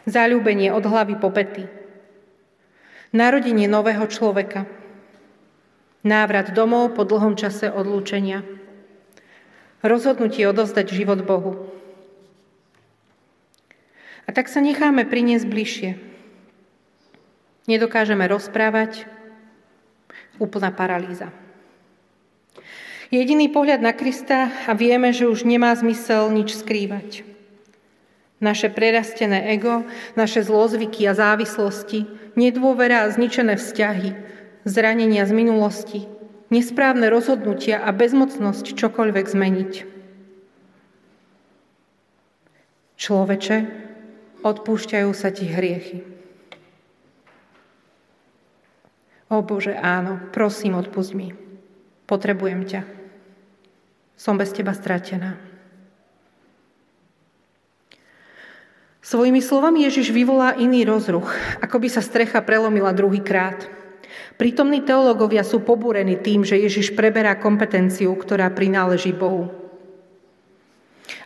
Záľubenie 0.08 0.72
od 0.72 0.88
hlavy 0.88 1.20
po 1.20 1.30
pety. 1.30 1.68
Narodenie 3.12 3.68
nového 3.68 4.08
človeka. 4.08 4.66
Návrat 6.08 6.56
domov 6.56 6.96
po 6.96 7.04
dlhom 7.04 7.36
čase 7.36 7.68
odlúčenia. 7.68 8.48
Rozhodnutie 9.84 10.48
odovzdať 10.48 10.96
život 10.96 11.22
Bohu. 11.28 11.70
A 14.28 14.34
tak 14.34 14.48
sa 14.48 14.64
necháme 14.64 15.04
priniesť 15.08 15.46
bližšie. 15.48 15.90
Nedokážeme 17.68 18.24
rozprávať, 18.32 19.08
úplná 20.38 20.74
paralýza. 20.74 21.30
Jediný 23.08 23.48
pohľad 23.48 23.80
na 23.80 23.96
Krista 23.96 24.52
a 24.68 24.76
vieme, 24.76 25.16
že 25.16 25.32
už 25.32 25.48
nemá 25.48 25.72
zmysel 25.72 26.28
nič 26.36 26.60
skrývať. 26.60 27.24
Naše 28.44 28.68
prerastené 28.70 29.48
ego, 29.56 29.88
naše 30.20 30.44
zlozvyky 30.44 31.08
a 31.08 31.16
závislosti, 31.16 32.06
nedôvera 32.36 33.08
a 33.08 33.12
zničené 33.12 33.56
vzťahy, 33.56 34.10
zranenia 34.68 35.24
z 35.24 35.34
minulosti, 35.34 36.00
nesprávne 36.52 37.08
rozhodnutia 37.08 37.80
a 37.80 37.90
bezmocnosť 37.96 38.76
čokoľvek 38.76 39.26
zmeniť. 39.26 39.74
Človeče, 42.98 43.58
odpúšťajú 44.44 45.10
sa 45.16 45.30
ti 45.32 45.48
hriechy. 45.48 46.17
O 49.28 49.44
Bože, 49.44 49.76
áno, 49.76 50.32
prosím, 50.32 50.80
odpust 50.80 51.12
mi. 51.12 51.36
Potrebujem 52.08 52.64
ťa. 52.64 52.82
Som 54.16 54.40
bez 54.40 54.56
teba 54.56 54.72
stratená. 54.72 55.36
Svojimi 59.04 59.40
slovami 59.40 59.88
Ježiš 59.88 60.12
vyvolá 60.12 60.56
iný 60.60 60.84
rozruch, 60.84 61.32
ako 61.64 61.80
by 61.80 61.88
sa 61.88 62.04
strecha 62.04 62.44
prelomila 62.44 62.92
druhý 62.92 63.24
krát. 63.24 63.68
Prítomní 64.36 64.84
teológovia 64.84 65.48
sú 65.48 65.64
pobúrení 65.64 66.20
tým, 66.20 66.44
že 66.44 66.60
Ježiš 66.60 66.92
preberá 66.92 67.36
kompetenciu, 67.40 68.12
ktorá 68.16 68.52
prináleží 68.52 69.16
Bohu. 69.16 69.52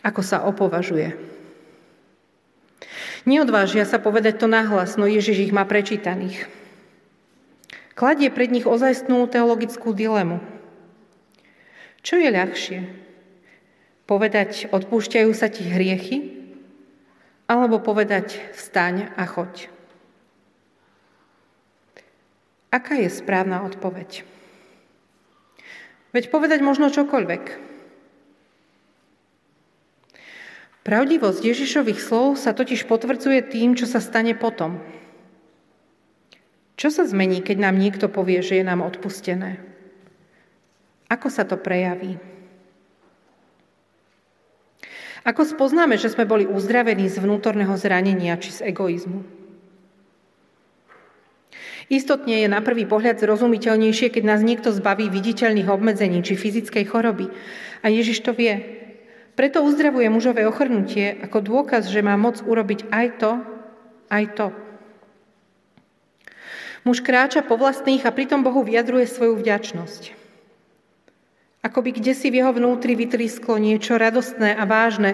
Ako 0.06 0.22
sa 0.22 0.46
opovažuje. 0.46 1.18
Neodvážia 3.26 3.86
sa 3.86 4.02
povedať 4.02 4.42
to 4.42 4.50
nahlas, 4.50 4.98
no 4.98 5.06
Ježiš 5.06 5.50
ich 5.50 5.54
má 5.54 5.66
prečítaných. 5.66 6.61
Kladie 7.92 8.32
pred 8.32 8.48
nich 8.52 8.64
ozajstnú 8.64 9.28
teologickú 9.28 9.92
dilemu. 9.92 10.40
Čo 12.02 12.18
je 12.18 12.30
ľahšie? 12.32 12.80
Povedať, 14.08 14.72
odpúšťajú 14.72 15.32
sa 15.36 15.52
ti 15.52 15.68
hriechy? 15.68 16.40
Alebo 17.52 17.84
povedať, 17.84 18.40
vstaň 18.56 19.12
a 19.20 19.28
choď? 19.28 19.68
Aká 22.72 22.96
je 22.96 23.12
správna 23.12 23.68
odpoveď? 23.68 24.24
Veď 26.16 26.32
povedať 26.32 26.64
možno 26.64 26.88
čokoľvek. 26.88 27.72
Pravdivosť 30.82 31.42
Ježišových 31.46 32.00
slov 32.02 32.42
sa 32.42 32.56
totiž 32.56 32.90
potvrdzuje 32.90 33.46
tým, 33.52 33.78
čo 33.78 33.86
sa 33.86 34.02
stane 34.02 34.34
potom. 34.34 34.82
Čo 36.80 36.90
sa 36.90 37.04
zmení, 37.08 37.44
keď 37.44 37.58
nám 37.70 37.76
niekto 37.78 38.08
povie, 38.08 38.40
že 38.44 38.60
je 38.60 38.66
nám 38.66 38.82
odpustené? 38.84 39.60
Ako 41.12 41.28
sa 41.28 41.44
to 41.44 41.60
prejaví? 41.60 42.22
Ako 45.22 45.46
spoznáme, 45.46 46.02
že 46.02 46.10
sme 46.10 46.26
boli 46.26 46.50
uzdravení 46.50 47.06
z 47.06 47.22
vnútorného 47.22 47.76
zranenia 47.78 48.40
či 48.42 48.50
z 48.50 48.74
egoizmu? 48.74 49.22
Istotne 51.92 52.40
je 52.42 52.48
na 52.48 52.64
prvý 52.64 52.88
pohľad 52.88 53.20
zrozumiteľnejšie, 53.20 54.16
keď 54.16 54.24
nás 54.24 54.40
niekto 54.40 54.72
zbaví 54.72 55.12
viditeľných 55.12 55.68
obmedzení 55.68 56.24
či 56.24 56.40
fyzickej 56.40 56.88
choroby. 56.88 57.28
A 57.84 57.92
Ježiš 57.92 58.24
to 58.24 58.32
vie. 58.32 58.64
Preto 59.36 59.60
uzdravuje 59.60 60.08
mužové 60.08 60.48
ochrnutie 60.48 61.20
ako 61.20 61.44
dôkaz, 61.44 61.92
že 61.92 62.00
má 62.00 62.16
moc 62.16 62.40
urobiť 62.40 62.88
aj 62.96 63.08
to, 63.20 63.32
aj 64.08 64.24
to. 64.40 64.48
Muž 66.82 67.06
kráča 67.06 67.46
po 67.46 67.62
vlastných 67.62 68.02
a 68.06 68.12
pritom 68.12 68.42
Bohu 68.42 68.66
vyjadruje 68.66 69.06
svoju 69.06 69.38
vďačnosť. 69.38 70.18
Ako 71.62 71.86
by 71.86 71.94
kde 71.94 72.18
si 72.18 72.34
v 72.34 72.42
jeho 72.42 72.58
vnútri 72.58 72.98
vytrisklo 72.98 73.62
niečo 73.62 74.02
radostné 74.02 74.58
a 74.58 74.66
vážne, 74.66 75.14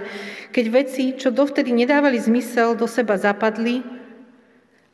keď 0.56 0.66
veci, 0.72 1.12
čo 1.12 1.28
dovtedy 1.28 1.76
nedávali 1.76 2.16
zmysel, 2.24 2.80
do 2.80 2.88
seba 2.88 3.20
zapadli 3.20 3.84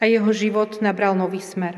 a 0.02 0.10
jeho 0.10 0.34
život 0.34 0.82
nabral 0.82 1.14
nový 1.14 1.46
smer. 1.46 1.78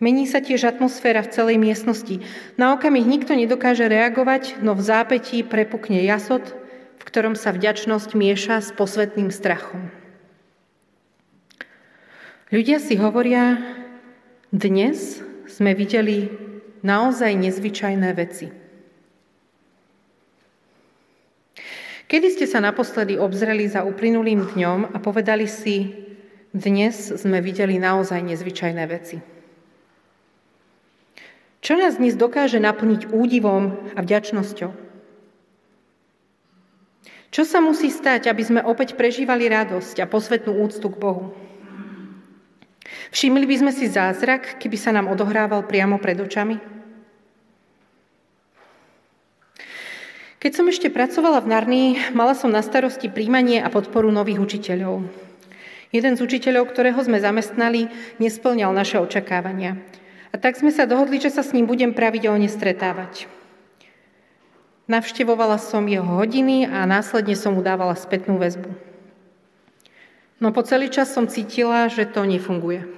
Mení 0.00 0.24
sa 0.24 0.40
tiež 0.40 0.64
atmosféra 0.64 1.20
v 1.20 1.28
celej 1.28 1.56
miestnosti. 1.60 2.24
Na 2.56 2.72
okamih 2.72 3.04
nikto 3.04 3.36
nedokáže 3.36 3.84
reagovať, 3.84 4.64
no 4.64 4.72
v 4.72 4.80
zápetí 4.80 5.44
prepukne 5.44 6.00
jasot, 6.00 6.56
v 6.96 7.02
ktorom 7.04 7.36
sa 7.36 7.52
vďačnosť 7.52 8.16
mieša 8.16 8.64
s 8.64 8.72
posvetným 8.72 9.28
strachom. 9.28 9.99
Ľudia 12.50 12.82
si 12.82 12.98
hovoria, 12.98 13.62
dnes 14.50 15.22
sme 15.46 15.70
videli 15.70 16.34
naozaj 16.82 17.30
nezvyčajné 17.38 18.10
veci. 18.18 18.50
Kedy 22.10 22.26
ste 22.34 22.50
sa 22.50 22.58
naposledy 22.58 23.14
obzreli 23.14 23.70
za 23.70 23.86
uplynulým 23.86 24.50
dňom 24.50 24.90
a 24.90 24.98
povedali 24.98 25.46
si, 25.46 25.94
dnes 26.50 27.14
sme 27.22 27.38
videli 27.38 27.78
naozaj 27.78 28.18
nezvyčajné 28.18 28.84
veci. 28.90 29.22
Čo 31.62 31.78
nás 31.78 32.02
dnes 32.02 32.18
dokáže 32.18 32.58
naplniť 32.58 33.14
údivom 33.14 33.94
a 33.94 34.02
vďačnosťou? 34.02 34.70
Čo 37.30 37.42
sa 37.46 37.62
musí 37.62 37.94
stať, 37.94 38.26
aby 38.26 38.42
sme 38.42 38.60
opäť 38.66 38.98
prežívali 38.98 39.46
radosť 39.46 40.02
a 40.02 40.10
posvetnú 40.10 40.66
úctu 40.66 40.90
k 40.90 40.98
Bohu? 40.98 41.30
Všimli 43.10 43.46
by 43.46 43.56
sme 43.58 43.72
si 43.74 43.90
zázrak, 43.90 44.62
keby 44.62 44.76
sa 44.78 44.94
nám 44.94 45.10
odohrával 45.10 45.66
priamo 45.66 45.98
pred 45.98 46.18
očami? 46.18 46.80
Keď 50.40 50.52
som 50.56 50.64
ešte 50.72 50.88
pracovala 50.88 51.44
v 51.44 51.50
Narnii, 51.52 51.88
mala 52.16 52.32
som 52.32 52.48
na 52.48 52.64
starosti 52.64 53.12
príjmanie 53.12 53.60
a 53.60 53.68
podporu 53.68 54.08
nových 54.08 54.40
učiteľov. 54.40 55.04
Jeden 55.92 56.16
z 56.16 56.24
učiteľov, 56.24 56.72
ktorého 56.72 56.96
sme 57.04 57.20
zamestnali, 57.20 57.92
nesplňal 58.16 58.72
naše 58.72 58.96
očakávania. 58.96 59.76
A 60.32 60.40
tak 60.40 60.56
sme 60.56 60.72
sa 60.72 60.88
dohodli, 60.88 61.20
že 61.20 61.28
sa 61.28 61.44
s 61.44 61.52
ním 61.52 61.68
budem 61.68 61.92
pravidelne 61.92 62.48
stretávať. 62.48 63.28
Navštevovala 64.88 65.60
som 65.60 65.84
jeho 65.86 66.06
hodiny 66.06 66.66
a 66.66 66.88
následne 66.88 67.36
som 67.36 67.54
mu 67.54 67.62
dávala 67.62 67.92
spätnú 67.92 68.40
väzbu. 68.40 68.89
No 70.40 70.56
po 70.56 70.64
celý 70.64 70.88
čas 70.88 71.12
som 71.12 71.28
cítila, 71.28 71.92
že 71.92 72.08
to 72.08 72.24
nefunguje. 72.24 72.88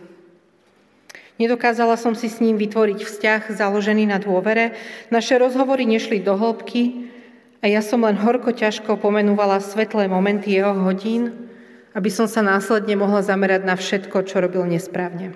Nedokázala 1.43 1.99
som 1.99 2.15
si 2.15 2.31
s 2.31 2.39
ním 2.39 2.55
vytvoriť 2.55 3.03
vzťah 3.03 3.41
založený 3.59 4.07
na 4.07 4.23
dôvere, 4.23 4.79
naše 5.11 5.43
rozhovory 5.43 5.83
nešli 5.83 6.23
do 6.23 6.39
hĺbky 6.39 7.11
a 7.59 7.67
ja 7.67 7.83
som 7.83 8.07
len 8.07 8.15
horko 8.15 8.55
ťažko 8.55 8.95
pomenúvala 8.95 9.59
svetlé 9.59 10.07
momenty 10.07 10.55
jeho 10.55 10.71
hodín, 10.87 11.51
aby 11.99 12.15
som 12.15 12.31
sa 12.31 12.47
následne 12.47 12.95
mohla 12.95 13.27
zamerať 13.27 13.67
na 13.67 13.75
všetko, 13.75 14.23
čo 14.23 14.39
robil 14.39 14.63
nesprávne. 14.71 15.35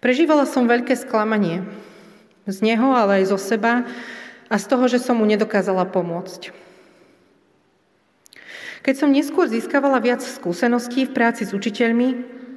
Prežívala 0.00 0.48
som 0.48 0.64
veľké 0.64 0.96
sklamanie. 0.96 1.64
Z 2.48 2.64
neho, 2.64 2.92
ale 2.92 3.20
aj 3.20 3.36
zo 3.36 3.40
seba 3.40 3.84
a 4.48 4.56
z 4.56 4.64
toho, 4.64 4.84
že 4.88 5.00
som 5.00 5.16
mu 5.20 5.24
nedokázala 5.28 5.88
pomôcť. 5.88 6.63
Keď 8.84 8.94
som 8.94 9.10
neskôr 9.10 9.48
získavala 9.48 9.98
viac 10.04 10.20
skúseností 10.20 11.08
v 11.08 11.14
práci 11.16 11.48
s 11.48 11.56
učiteľmi, 11.56 12.08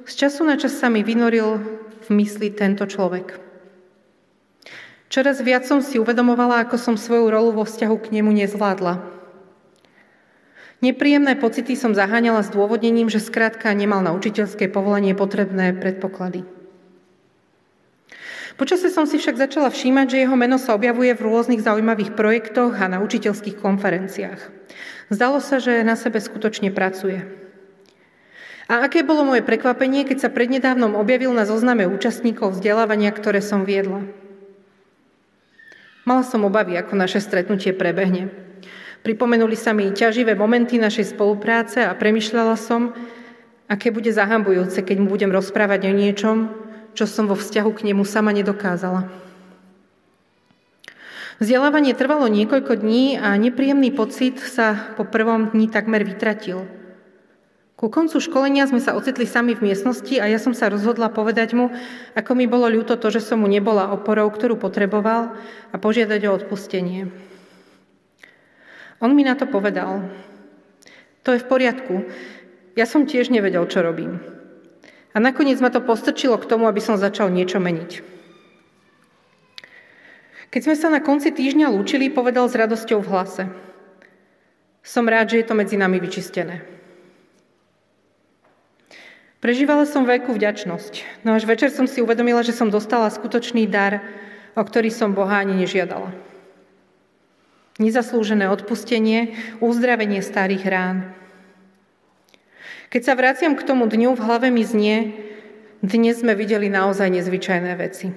z 0.04 0.14
času 0.14 0.44
na 0.44 0.60
čas 0.60 0.76
sa 0.76 0.92
mi 0.92 1.02
vynoril 1.02 1.64
v 2.04 2.10
mysli 2.20 2.52
tento 2.52 2.84
človek– 2.84 3.28
Čoraz 5.08 5.40
viac 5.40 5.64
som 5.64 5.80
si 5.80 5.96
uvedomovala, 5.96 6.68
ako 6.68 6.76
som 6.76 6.96
svoju 7.00 7.32
rolu 7.32 7.56
vo 7.56 7.64
vzťahu 7.64 7.96
k 8.04 8.12
nemu 8.20 8.32
nezvládla. 8.44 9.00
Nepríjemné 10.84 11.40
pocity 11.40 11.74
som 11.74 11.96
zaháňala 11.96 12.44
s 12.44 12.54
dôvodnením, 12.54 13.10
že 13.10 13.24
skrátka 13.24 13.72
nemal 13.74 14.04
na 14.04 14.14
učiteľské 14.14 14.70
povolenie 14.70 15.16
potrebné 15.18 15.74
predpoklady. 15.74 16.46
Počasie 18.60 18.90
som 18.92 19.08
si 19.08 19.22
však 19.22 19.38
začala 19.38 19.70
všímať, 19.72 20.06
že 20.12 20.22
jeho 20.28 20.36
meno 20.38 20.60
sa 20.60 20.76
objavuje 20.76 21.14
v 21.14 21.24
rôznych 21.24 21.62
zaujímavých 21.64 22.14
projektoch 22.18 22.76
a 22.78 22.90
na 22.92 23.02
učiteľských 23.02 23.58
konferenciách. 23.58 24.42
Zdalo 25.08 25.40
sa, 25.40 25.64
že 25.64 25.88
na 25.88 25.96
sebe 25.96 26.20
skutočne 26.20 26.68
pracuje. 26.76 27.24
A 28.68 28.84
aké 28.84 29.00
bolo 29.00 29.24
moje 29.24 29.48
prekvapenie, 29.48 30.04
keď 30.04 30.28
sa 30.28 30.34
prednedávnom 30.34 31.00
objavil 31.00 31.32
na 31.32 31.48
zozname 31.48 31.88
účastníkov 31.88 32.60
vzdelávania, 32.60 33.16
ktoré 33.16 33.40
som 33.40 33.64
viedla. 33.64 34.04
Mala 36.04 36.24
som 36.28 36.44
obavy, 36.44 36.76
ako 36.76 37.00
naše 37.00 37.24
stretnutie 37.24 37.72
prebehne. 37.72 38.28
Pripomenuli 39.08 39.56
sa 39.56 39.72
mi 39.72 39.88
ťaživé 39.96 40.36
momenty 40.36 40.76
našej 40.76 41.16
spolupráce 41.16 41.88
a 41.88 41.96
premyšľala 41.96 42.60
som, 42.60 42.92
aké 43.72 43.88
bude 43.88 44.12
zahambujúce, 44.12 44.84
keď 44.84 45.00
mu 45.00 45.08
budem 45.08 45.32
rozprávať 45.32 45.88
o 45.88 45.96
niečom, 45.96 46.38
čo 46.92 47.08
som 47.08 47.32
vo 47.32 47.40
vzťahu 47.40 47.72
k 47.72 47.92
nemu 47.92 48.04
sama 48.04 48.36
nedokázala. 48.36 49.27
Vzdelávanie 51.38 51.94
trvalo 51.94 52.26
niekoľko 52.26 52.82
dní 52.82 53.22
a 53.22 53.38
nepríjemný 53.38 53.94
pocit 53.94 54.42
sa 54.42 54.94
po 54.98 55.06
prvom 55.06 55.54
dni 55.54 55.70
takmer 55.70 56.02
vytratil– 56.02 56.66
ku 57.78 57.94
koncu 57.94 58.18
školenia 58.18 58.66
sme 58.66 58.82
sa 58.82 58.98
ocitli 58.98 59.30
sami 59.30 59.54
v 59.54 59.70
miestnosti 59.70 60.18
a 60.18 60.26
ja 60.26 60.42
som 60.42 60.58
sa 60.58 60.66
rozhodla 60.66 61.14
povedať 61.14 61.54
mu, 61.54 61.70
ako 62.18 62.34
mi 62.34 62.50
bolo 62.50 62.66
ľúto 62.66 62.98
to, 62.98 63.14
že 63.14 63.22
som 63.22 63.46
mu 63.46 63.46
nebola 63.46 63.94
oporou, 63.94 64.34
ktorú 64.34 64.58
potreboval 64.58 65.38
a 65.70 65.76
požiadať 65.78 66.26
o 66.26 66.34
odpustenie. 66.42 67.14
On 68.98 69.14
mi 69.14 69.22
na 69.22 69.38
to 69.38 69.46
povedal, 69.46 70.10
to 71.22 71.38
je 71.38 71.44
v 71.46 71.46
poriadku, 71.46 72.10
ja 72.74 72.90
som 72.90 73.06
tiež 73.06 73.30
nevedel, 73.30 73.62
čo 73.70 73.86
robím. 73.86 74.26
A 75.14 75.22
nakoniec 75.22 75.62
ma 75.62 75.70
to 75.70 75.78
postrčilo 75.78 76.42
k 76.42 76.50
tomu, 76.50 76.66
aby 76.66 76.82
som 76.82 76.98
začal 76.98 77.30
niečo 77.30 77.62
meniť. 77.62 78.17
Keď 80.48 80.62
sme 80.64 80.76
sa 80.80 80.88
na 80.88 81.04
konci 81.04 81.36
týždňa 81.36 81.68
lúčili, 81.72 82.08
povedal 82.08 82.48
s 82.48 82.56
radosťou 82.56 83.04
v 83.04 83.12
hlase. 83.12 83.44
Som 84.80 85.12
rád, 85.12 85.36
že 85.36 85.44
je 85.44 85.48
to 85.52 85.60
medzi 85.60 85.76
nami 85.76 86.00
vyčistené. 86.00 86.64
Prežívala 89.38 89.86
som 89.86 90.08
veľkú 90.08 90.34
vďačnosť, 90.34 91.22
no 91.22 91.38
až 91.38 91.46
večer 91.46 91.70
som 91.70 91.86
si 91.86 92.02
uvedomila, 92.02 92.42
že 92.42 92.56
som 92.58 92.74
dostala 92.74 93.12
skutočný 93.12 93.70
dar, 93.70 94.02
o 94.58 94.64
ktorý 94.66 94.90
som 94.90 95.14
Boha 95.14 95.44
ani 95.44 95.54
nežiadala. 95.54 96.10
Nezaslúžené 97.78 98.50
odpustenie, 98.50 99.38
uzdravenie 99.62 100.26
starých 100.26 100.64
rán. 100.66 100.98
Keď 102.90 103.02
sa 103.04 103.14
vraciam 103.14 103.54
k 103.54 103.62
tomu 103.68 103.86
dňu, 103.86 104.18
v 104.18 104.24
hlave 104.26 104.48
mi 104.50 104.66
znie, 104.66 105.14
dnes 105.86 106.24
sme 106.24 106.34
videli 106.34 106.74
naozaj 106.74 107.06
nezvyčajné 107.06 107.72
veci. 107.78 108.10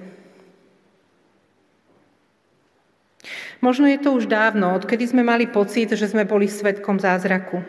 Možno 3.61 3.85
je 3.85 4.01
to 4.01 4.17
už 4.17 4.25
dávno, 4.25 4.73
odkedy 4.73 5.05
sme 5.05 5.21
mali 5.21 5.45
pocit, 5.45 5.93
že 5.93 6.09
sme 6.09 6.25
boli 6.25 6.49
svetkom 6.49 6.97
zázraku. 6.97 7.61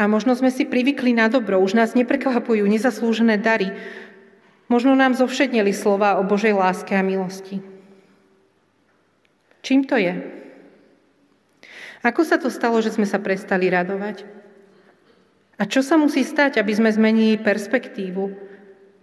A 0.00 0.08
možno 0.08 0.32
sme 0.32 0.48
si 0.48 0.64
privykli 0.64 1.12
na 1.12 1.28
dobro, 1.28 1.60
už 1.60 1.76
nás 1.76 1.92
neprekvapujú 1.92 2.64
nezaslúžené 2.64 3.36
dary. 3.36 3.68
Možno 4.72 4.96
nám 4.96 5.12
zovšedneli 5.12 5.76
slova 5.76 6.16
o 6.16 6.24
Božej 6.24 6.56
láske 6.56 6.96
a 6.96 7.04
milosti. 7.04 7.60
Čím 9.60 9.84
to 9.84 10.00
je? 10.00 10.16
Ako 12.00 12.24
sa 12.24 12.40
to 12.40 12.48
stalo, 12.48 12.80
že 12.80 12.96
sme 12.96 13.04
sa 13.04 13.20
prestali 13.20 13.68
radovať? 13.68 14.24
A 15.60 15.68
čo 15.68 15.84
sa 15.84 16.00
musí 16.00 16.24
stať, 16.24 16.56
aby 16.56 16.72
sme 16.72 16.88
zmenili 16.88 17.36
perspektívu? 17.36 18.32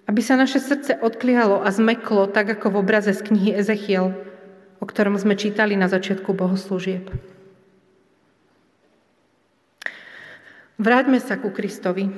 Aby 0.10 0.22
sa 0.26 0.34
naše 0.34 0.58
srdce 0.58 0.98
odklialo 0.98 1.62
a 1.62 1.70
zmeklo, 1.70 2.26
tak 2.26 2.58
ako 2.58 2.74
v 2.74 2.80
obraze 2.82 3.14
z 3.14 3.22
knihy 3.22 3.54
Ezechiel, 3.54 4.27
o 4.78 4.86
ktorom 4.86 5.18
sme 5.18 5.34
čítali 5.38 5.74
na 5.74 5.90
začiatku 5.90 6.34
bohoslúžieb. 6.34 7.10
Vráťme 10.78 11.18
sa 11.18 11.42
ku 11.42 11.50
Kristovi. 11.50 12.14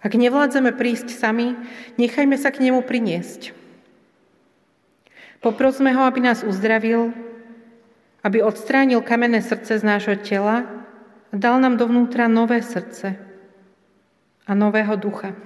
Ak 0.00 0.16
nevládzeme 0.16 0.72
prísť 0.72 1.12
sami, 1.12 1.52
nechajme 2.00 2.36
sa 2.40 2.48
k 2.48 2.64
nemu 2.64 2.80
priniesť. 2.80 3.52
Poprosme 5.44 5.92
ho, 5.92 6.08
aby 6.08 6.24
nás 6.24 6.40
uzdravil, 6.40 7.12
aby 8.24 8.40
odstránil 8.40 9.04
kamenné 9.04 9.44
srdce 9.44 9.78
z 9.78 9.84
nášho 9.84 10.16
tela 10.18 10.64
a 11.30 11.34
dal 11.36 11.60
nám 11.60 11.76
dovnútra 11.76 12.26
nové 12.26 12.64
srdce 12.64 13.20
a 14.48 14.52
nového 14.56 14.96
ducha. 14.96 15.36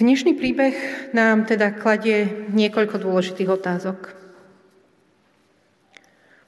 Dnešný 0.00 0.32
príbeh 0.32 0.72
nám 1.12 1.44
teda 1.44 1.76
kladie 1.76 2.48
niekoľko 2.56 3.04
dôležitých 3.04 3.52
otázok. 3.52 4.16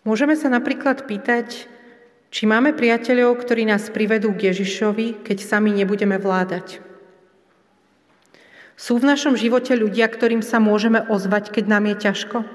Môžeme 0.09 0.41
sa 0.41 0.49
napríklad 0.49 1.05
pýtať, 1.05 1.69
či 2.33 2.49
máme 2.49 2.73
priateľov, 2.73 3.37
ktorí 3.45 3.69
nás 3.69 3.93
privedú 3.93 4.33
k 4.33 4.49
Ježišovi, 4.49 5.21
keď 5.21 5.45
sami 5.45 5.69
nebudeme 5.69 6.17
vládať. 6.17 6.81
Sú 8.81 8.97
v 8.97 9.05
našom 9.05 9.37
živote 9.37 9.77
ľudia, 9.77 10.09
ktorým 10.09 10.41
sa 10.41 10.57
môžeme 10.57 11.05
ozvať, 11.13 11.53
keď 11.53 11.65
nám 11.69 11.93
je 11.93 11.97
ťažko 12.09 12.49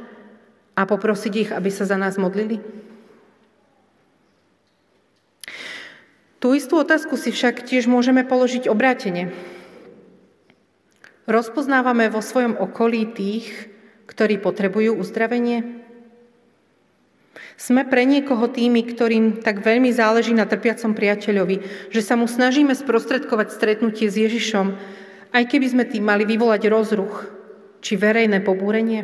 a 0.73 0.81
poprosiť 0.81 1.33
ich, 1.37 1.49
aby 1.53 1.69
sa 1.69 1.85
za 1.85 2.01
nás 2.01 2.17
modlili? 2.17 2.57
Tú 6.41 6.57
istú 6.57 6.81
otázku 6.81 7.21
si 7.21 7.29
však 7.29 7.69
tiež 7.69 7.85
môžeme 7.85 8.25
položiť 8.25 8.65
obrátene. 8.65 9.56
Rozpoznávame 11.27 12.07
vo 12.07 12.23
svojom 12.23 12.55
okolí 12.55 13.11
tých, 13.11 13.67
ktorí 14.07 14.39
potrebujú 14.39 14.95
uzdravenie? 14.95 15.83
Sme 17.59 17.83
pre 17.83 18.07
niekoho 18.07 18.47
tými, 18.47 18.87
ktorým 18.87 19.43
tak 19.43 19.59
veľmi 19.59 19.91
záleží 19.91 20.31
na 20.31 20.47
trpiacom 20.47 20.95
priateľovi, 20.95 21.89
že 21.91 21.99
sa 21.99 22.15
mu 22.15 22.31
snažíme 22.31 22.71
sprostredkovať 22.71 23.51
stretnutie 23.51 24.07
s 24.07 24.15
Ježišom, 24.15 24.79
aj 25.35 25.43
keby 25.51 25.67
sme 25.67 25.83
tým 25.83 26.07
mali 26.07 26.23
vyvolať 26.23 26.63
rozruch 26.71 27.27
či 27.83 27.99
verejné 27.99 28.39
pobúrenie? 28.39 29.03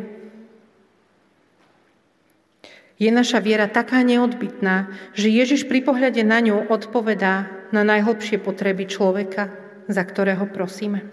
Je 2.96 3.10
naša 3.12 3.44
viera 3.44 3.68
taká 3.68 4.00
neodbitná, 4.00 4.88
že 5.12 5.28
Ježiš 5.28 5.68
pri 5.68 5.84
pohľade 5.84 6.24
na 6.24 6.40
ňu 6.40 6.72
odpovedá 6.72 7.52
na 7.68 7.84
najhlbšie 7.84 8.40
potreby 8.40 8.88
človeka, 8.88 9.52
za 9.92 10.00
ktorého 10.00 10.48
prosíme. 10.48 11.04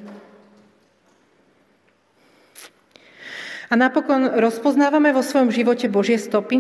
A 3.72 3.74
napokon 3.80 4.36
rozpoznávame 4.36 5.16
vo 5.16 5.24
svojom 5.24 5.48
živote 5.48 5.88
Božie 5.88 6.20
stopy, 6.20 6.60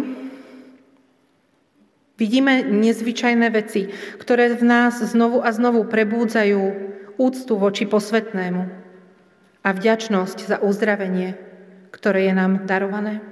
Vidíme 2.21 2.61
nezvyčajné 2.61 3.49
veci, 3.49 3.89
ktoré 4.21 4.53
v 4.53 4.61
nás 4.61 5.01
znovu 5.01 5.41
a 5.41 5.49
znovu 5.49 5.89
prebúdzajú 5.89 6.61
úctu 7.17 7.53
voči 7.57 7.89
posvetnému 7.89 8.61
a 9.65 9.69
vďačnosť 9.73 10.37
za 10.45 10.57
uzdravenie, 10.61 11.33
ktoré 11.89 12.29
je 12.29 12.33
nám 12.37 12.69
darované? 12.69 13.25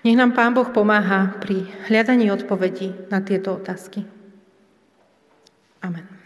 Nech 0.00 0.16
nám 0.16 0.32
Pán 0.32 0.56
Boh 0.56 0.72
pomáha 0.72 1.36
pri 1.44 1.68
hľadaní 1.92 2.32
odpovedí 2.32 3.12
na 3.12 3.20
tieto 3.20 3.52
otázky. 3.60 4.08
Amen. 5.84 6.19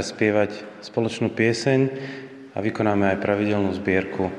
Teraz 0.00 0.16
spievať 0.16 0.50
spoločnú 0.80 1.28
pieseň 1.28 1.80
a 2.56 2.64
vykonáme 2.64 3.12
aj 3.12 3.20
pravidelnú 3.20 3.68
zbierku 3.76 4.32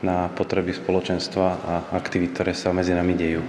na 0.00 0.32
potreby 0.32 0.72
spoločenstva 0.72 1.46
a 1.60 1.74
aktivít, 1.92 2.32
ktoré 2.32 2.56
sa 2.56 2.72
medzi 2.72 2.96
nami 2.96 3.12
dejú. 3.12 3.44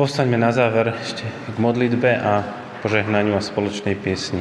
Postaňme 0.00 0.40
na 0.40 0.48
záver 0.48 0.96
ešte 0.96 1.28
k 1.28 1.56
modlitbe 1.60 2.08
a 2.08 2.40
požehnaniu 2.80 3.36
a 3.36 3.44
spoločnej 3.44 4.00
piesni. 4.00 4.40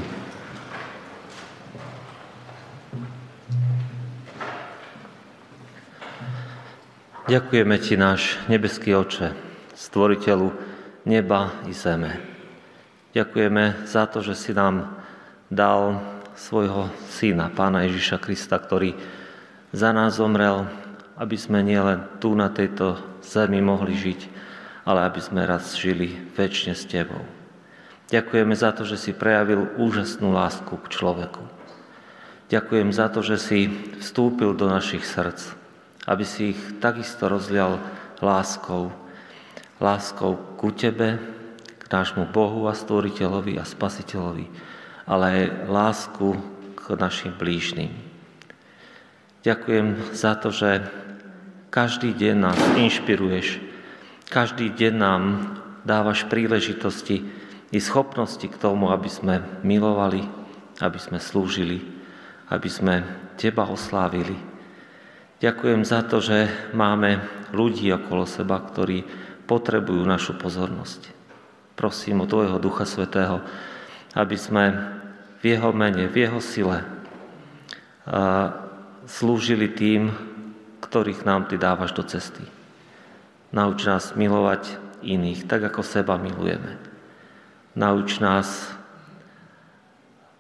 Ďakujeme 7.28 7.76
Ti, 7.76 8.00
náš 8.00 8.40
nebeský 8.48 8.96
oče, 8.96 9.36
stvoriteľu 9.76 10.56
neba 11.04 11.52
i 11.68 11.76
zeme. 11.76 12.24
Ďakujeme 13.12 13.84
za 13.84 14.08
to, 14.08 14.24
že 14.24 14.40
si 14.40 14.56
nám 14.56 14.96
dal 15.52 16.00
svojho 16.40 16.88
syna, 17.12 17.52
pána 17.52 17.84
Ježiša 17.84 18.24
Krista, 18.24 18.56
ktorý 18.64 18.96
za 19.76 19.92
nás 19.92 20.24
zomrel, 20.24 20.72
aby 21.20 21.36
sme 21.36 21.60
nielen 21.68 22.08
tu 22.24 22.32
na 22.32 22.48
tejto 22.48 22.96
zemi 23.20 23.60
mohli 23.60 23.92
žiť, 23.92 24.48
ale 24.84 25.08
aby 25.08 25.20
sme 25.20 25.44
raz 25.44 25.76
žili 25.76 26.16
väčšine 26.36 26.74
s 26.76 26.84
Tebou. 26.88 27.24
Ďakujeme 28.10 28.58
za 28.58 28.74
to, 28.74 28.90
že 28.90 28.98
si 28.98 29.12
prejavil 29.14 29.70
úžasnú 29.78 30.34
lásku 30.34 30.74
k 30.74 30.86
človeku. 30.90 31.46
Ďakujem 32.50 32.90
za 32.90 33.14
to, 33.14 33.22
že 33.22 33.38
si 33.38 33.70
vstúpil 34.02 34.58
do 34.58 34.66
našich 34.66 35.06
srdc, 35.06 35.54
aby 36.10 36.26
si 36.26 36.58
ich 36.58 36.62
takisto 36.82 37.30
rozlial 37.30 37.78
láskou, 38.18 38.90
láskou 39.78 40.42
ku 40.58 40.74
Tebe, 40.74 41.22
k 41.78 41.84
nášmu 41.94 42.34
Bohu 42.34 42.66
a 42.66 42.74
Stvoriteľovi 42.74 43.62
a 43.62 43.70
Spasiteľovi, 43.70 44.50
ale 45.06 45.26
aj 45.30 45.46
lásku 45.70 46.28
k 46.74 46.84
našim 46.98 47.38
blížnym. 47.38 47.94
Ďakujem 49.46 50.18
za 50.18 50.34
to, 50.34 50.50
že 50.50 50.90
každý 51.70 52.18
deň 52.18 52.36
nás 52.42 52.60
inšpiruješ, 52.82 53.69
každý 54.30 54.70
deň 54.70 54.94
nám 54.94 55.22
dávaš 55.82 56.30
príležitosti 56.30 57.26
i 57.74 57.80
schopnosti 57.82 58.46
k 58.46 58.62
tomu, 58.62 58.94
aby 58.94 59.10
sme 59.10 59.42
milovali, 59.66 60.22
aby 60.78 61.00
sme 61.02 61.18
slúžili, 61.18 61.82
aby 62.54 62.70
sme 62.70 63.04
Teba 63.42 63.66
oslávili. 63.66 64.38
Ďakujem 65.42 65.82
za 65.82 66.06
to, 66.06 66.22
že 66.22 66.52
máme 66.76 67.24
ľudí 67.56 67.90
okolo 67.90 68.28
seba, 68.30 68.62
ktorí 68.62 69.02
potrebujú 69.50 70.04
našu 70.06 70.38
pozornosť. 70.38 71.10
Prosím 71.74 72.22
o 72.22 72.30
Tvojho 72.30 72.60
Ducha 72.60 72.84
Svetého, 72.84 73.42
aby 74.14 74.36
sme 74.38 74.76
v 75.40 75.44
Jeho 75.56 75.72
mene, 75.72 76.06
v 76.06 76.28
Jeho 76.28 76.44
sile 76.44 76.84
slúžili 79.08 79.72
tým, 79.72 80.12
ktorých 80.84 81.24
nám 81.24 81.48
Ty 81.48 81.56
dávaš 81.56 81.96
do 81.96 82.04
cesty. 82.04 82.59
Nauč 83.50 83.90
nás 83.90 84.14
milovať 84.14 84.78
iných, 85.02 85.50
tak 85.50 85.66
ako 85.66 85.82
seba 85.82 86.22
milujeme. 86.22 86.78
Nauč 87.74 88.22
nás 88.22 88.70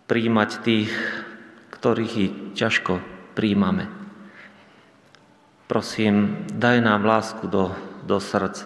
príjmať 0.05 0.49
tých, 0.61 0.93
ktorých 1.73 2.13
i 2.17 2.27
ťažko 2.53 3.01
príjmame. 3.33 3.89
Prosím, 5.69 6.45
daj 6.57 6.81
nám 6.81 7.05
lásku 7.05 7.45
do, 7.45 7.73
do 8.05 8.17
srdc. 8.17 8.65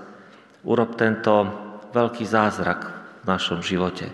Urob 0.64 0.96
tento 0.96 1.52
veľký 1.92 2.24
zázrak 2.24 2.88
v 3.24 3.26
našom 3.28 3.60
živote. 3.60 4.08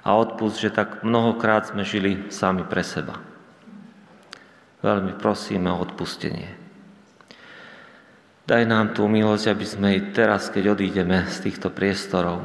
A 0.00 0.16
odpust, 0.16 0.56
že 0.56 0.72
tak 0.72 1.04
mnohokrát 1.04 1.68
sme 1.68 1.84
žili 1.84 2.32
sami 2.32 2.64
pre 2.64 2.80
seba. 2.80 3.20
Veľmi 4.80 5.16
prosíme 5.20 5.68
o 5.68 5.80
odpustenie. 5.80 6.59
Daj 8.50 8.66
nám 8.66 8.98
tú 8.98 9.06
milosť, 9.06 9.46
aby 9.46 9.62
sme 9.62 9.88
i 9.94 10.10
teraz, 10.10 10.50
keď 10.50 10.74
odídeme 10.74 11.22
z 11.30 11.46
týchto 11.46 11.70
priestorov, 11.70 12.42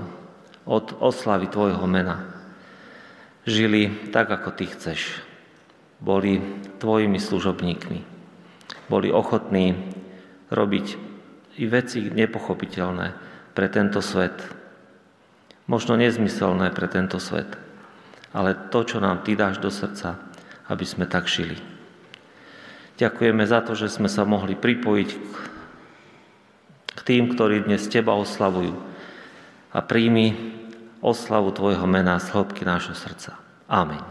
od 0.61 0.93
oslavy 1.01 1.49
Tvojho 1.49 1.81
mena, 1.89 2.29
žili 3.41 3.89
tak, 4.13 4.29
ako 4.29 4.53
Ty 4.53 4.69
chceš. 4.69 5.17
Boli 5.97 6.37
Tvojimi 6.77 7.17
služobníkmi. 7.17 7.99
Boli 8.85 9.09
ochotní 9.09 9.73
robiť 10.53 10.87
i 11.57 11.65
veci 11.65 12.05
nepochopiteľné 12.05 13.07
pre 13.57 13.65
tento 13.73 13.97
svet. 13.97 14.45
Možno 15.65 15.97
nezmyselné 15.97 16.69
pre 16.69 16.85
tento 16.85 17.17
svet, 17.17 17.49
ale 18.29 18.53
to, 18.69 18.85
čo 18.85 19.01
nám 19.01 19.25
Ty 19.25 19.41
dáš 19.41 19.57
do 19.57 19.73
srdca, 19.73 20.21
aby 20.69 20.85
sme 20.85 21.09
tak 21.09 21.25
žili. 21.25 21.57
Ďakujeme 23.01 23.41
za 23.41 23.65
to, 23.65 23.73
že 23.73 23.89
sme 23.89 24.05
sa 24.05 24.21
mohli 24.21 24.53
pripojiť 24.53 25.09
k 25.09 25.54
k 26.95 26.99
tým, 27.03 27.35
ktorí 27.35 27.67
dnes 27.67 27.83
Teba 27.91 28.15
oslavujú 28.15 28.73
a 29.75 29.79
príjmi 29.83 30.55
oslavu 31.03 31.51
Tvojho 31.51 31.83
mena 31.83 32.15
z 32.17 32.31
hĺbky 32.31 32.63
nášho 32.63 32.95
srdca. 32.95 33.35
Amen. 33.67 34.01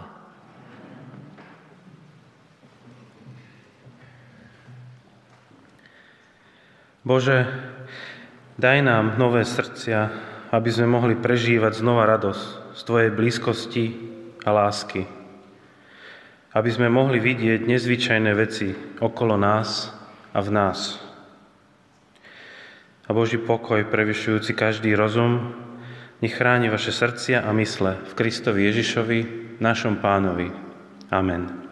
Bože, 7.05 7.45
daj 8.57 8.81
nám 8.81 9.21
nové 9.21 9.45
srdcia, 9.45 10.09
aby 10.53 10.71
sme 10.73 10.89
mohli 10.89 11.17
prežívať 11.17 11.81
znova 11.81 12.09
radosť 12.09 12.77
z 12.77 12.81
Tvojej 12.85 13.11
blízkosti 13.13 13.85
a 14.45 14.51
lásky. 14.53 15.05
Aby 16.55 16.71
sme 16.71 16.89
mohli 16.89 17.21
vidieť 17.21 17.67
nezvyčajné 17.67 18.31
veci 18.33 18.73
okolo 19.01 19.37
nás 19.37 19.93
a 20.33 20.39
v 20.41 20.49
nás 20.49 21.05
a 23.05 23.11
Boží 23.13 23.37
pokoj, 23.37 23.85
prevyšujúci 23.85 24.57
každý 24.57 24.97
rozum, 24.97 25.53
nech 26.25 26.35
chráni 26.35 26.73
vaše 26.73 26.93
srdcia 26.93 27.45
a 27.45 27.51
mysle 27.53 28.01
v 28.01 28.13
Kristovi 28.17 28.65
Ježišovi, 28.73 29.19
našom 29.61 30.01
pánovi. 30.01 30.49
Amen. 31.13 31.64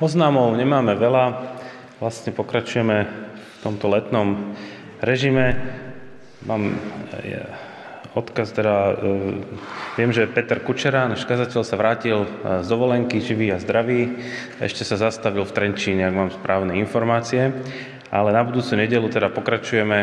Oznámov 0.00 0.56
nemáme 0.56 0.96
veľa, 0.96 1.52
vlastne 2.00 2.32
pokračujeme 2.32 3.04
v 3.36 3.56
tomto 3.60 3.84
letnom 3.92 4.56
režime. 5.04 5.60
Mám 6.48 6.72
odkaz, 8.16 8.56
teda 8.56 8.96
viem, 10.00 10.08
že 10.08 10.24
Peter 10.24 10.56
Kučera, 10.64 11.04
náš 11.04 11.28
kazateľ, 11.28 11.60
sa 11.60 11.76
vrátil 11.76 12.24
z 12.64 12.64
dovolenky, 12.64 13.20
živý 13.20 13.52
a 13.52 13.60
zdravý. 13.60 14.16
Ešte 14.56 14.88
sa 14.88 14.96
zastavil 14.96 15.44
v 15.44 15.52
Trenčíne, 15.52 16.08
ak 16.08 16.16
mám 16.16 16.32
správne 16.32 16.80
informácie. 16.80 17.52
Ale 18.08 18.32
na 18.32 18.40
budúcu 18.40 18.80
nedelu 18.80 19.04
teda 19.12 19.28
pokračujeme 19.28 19.98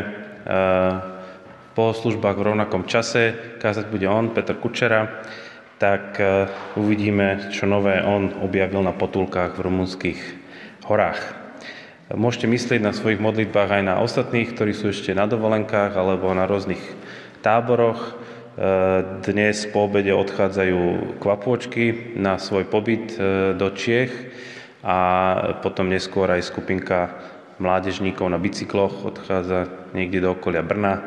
po 1.74 1.86
službách 1.90 2.38
v 2.38 2.46
rovnakom 2.54 2.86
čase. 2.86 3.58
Kázať 3.58 3.90
bude 3.90 4.06
on, 4.06 4.30
Peter 4.30 4.54
Kučera. 4.62 5.26
Tak 5.78 6.18
uvidíme, 6.74 7.54
čo 7.54 7.70
nové 7.70 8.02
on 8.02 8.34
objavil 8.42 8.82
na 8.82 8.98
potulkách 8.98 9.62
v 9.62 9.66
rumunských 9.70 10.20
horách. 10.90 11.22
Môžete 12.08 12.48
myslieť 12.48 12.82
na 12.82 12.96
svojich 12.96 13.20
modlitbách 13.20 13.70
aj 13.78 13.84
na 13.84 14.00
ostatných, 14.00 14.56
ktorí 14.56 14.72
sú 14.72 14.96
ešte 14.96 15.12
na 15.12 15.28
dovolenkách 15.28 15.92
alebo 15.94 16.32
na 16.32 16.48
rôznych 16.48 16.80
táboroch. 17.44 18.00
E, 18.00 18.12
dnes 19.28 19.68
po 19.68 19.92
obede 19.92 20.16
odchádzajú 20.16 21.20
kvapôčky 21.20 22.16
na 22.16 22.40
svoj 22.40 22.64
pobyt 22.72 23.14
e, 23.20 23.54
do 23.60 23.70
Čiech 23.76 24.34
a 24.88 24.98
potom 25.60 25.92
neskôr 25.92 26.32
aj 26.32 26.48
skupinka 26.48 27.12
mládežníkov 27.60 28.32
na 28.32 28.40
bicykloch 28.40 29.04
odchádza 29.04 29.92
niekde 29.92 30.24
do 30.24 30.32
okolia 30.32 30.64
Brna. 30.64 31.04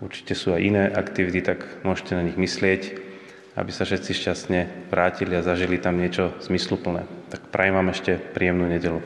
Určite 0.00 0.32
sú 0.32 0.56
aj 0.56 0.64
iné 0.64 0.84
aktivity, 0.88 1.44
tak 1.44 1.84
môžete 1.84 2.16
na 2.16 2.24
nich 2.24 2.40
myslieť, 2.40 3.11
aby 3.52 3.70
sa 3.72 3.84
všetci 3.84 4.10
šťastne 4.16 4.60
vrátili 4.88 5.36
a 5.36 5.44
zažili 5.44 5.76
tam 5.76 6.00
niečo 6.00 6.32
zmysluplné. 6.40 7.04
Tak 7.28 7.52
prajem 7.52 7.76
vám 7.76 7.92
ešte 7.92 8.16
príjemnú 8.16 8.64
nedelu. 8.64 9.04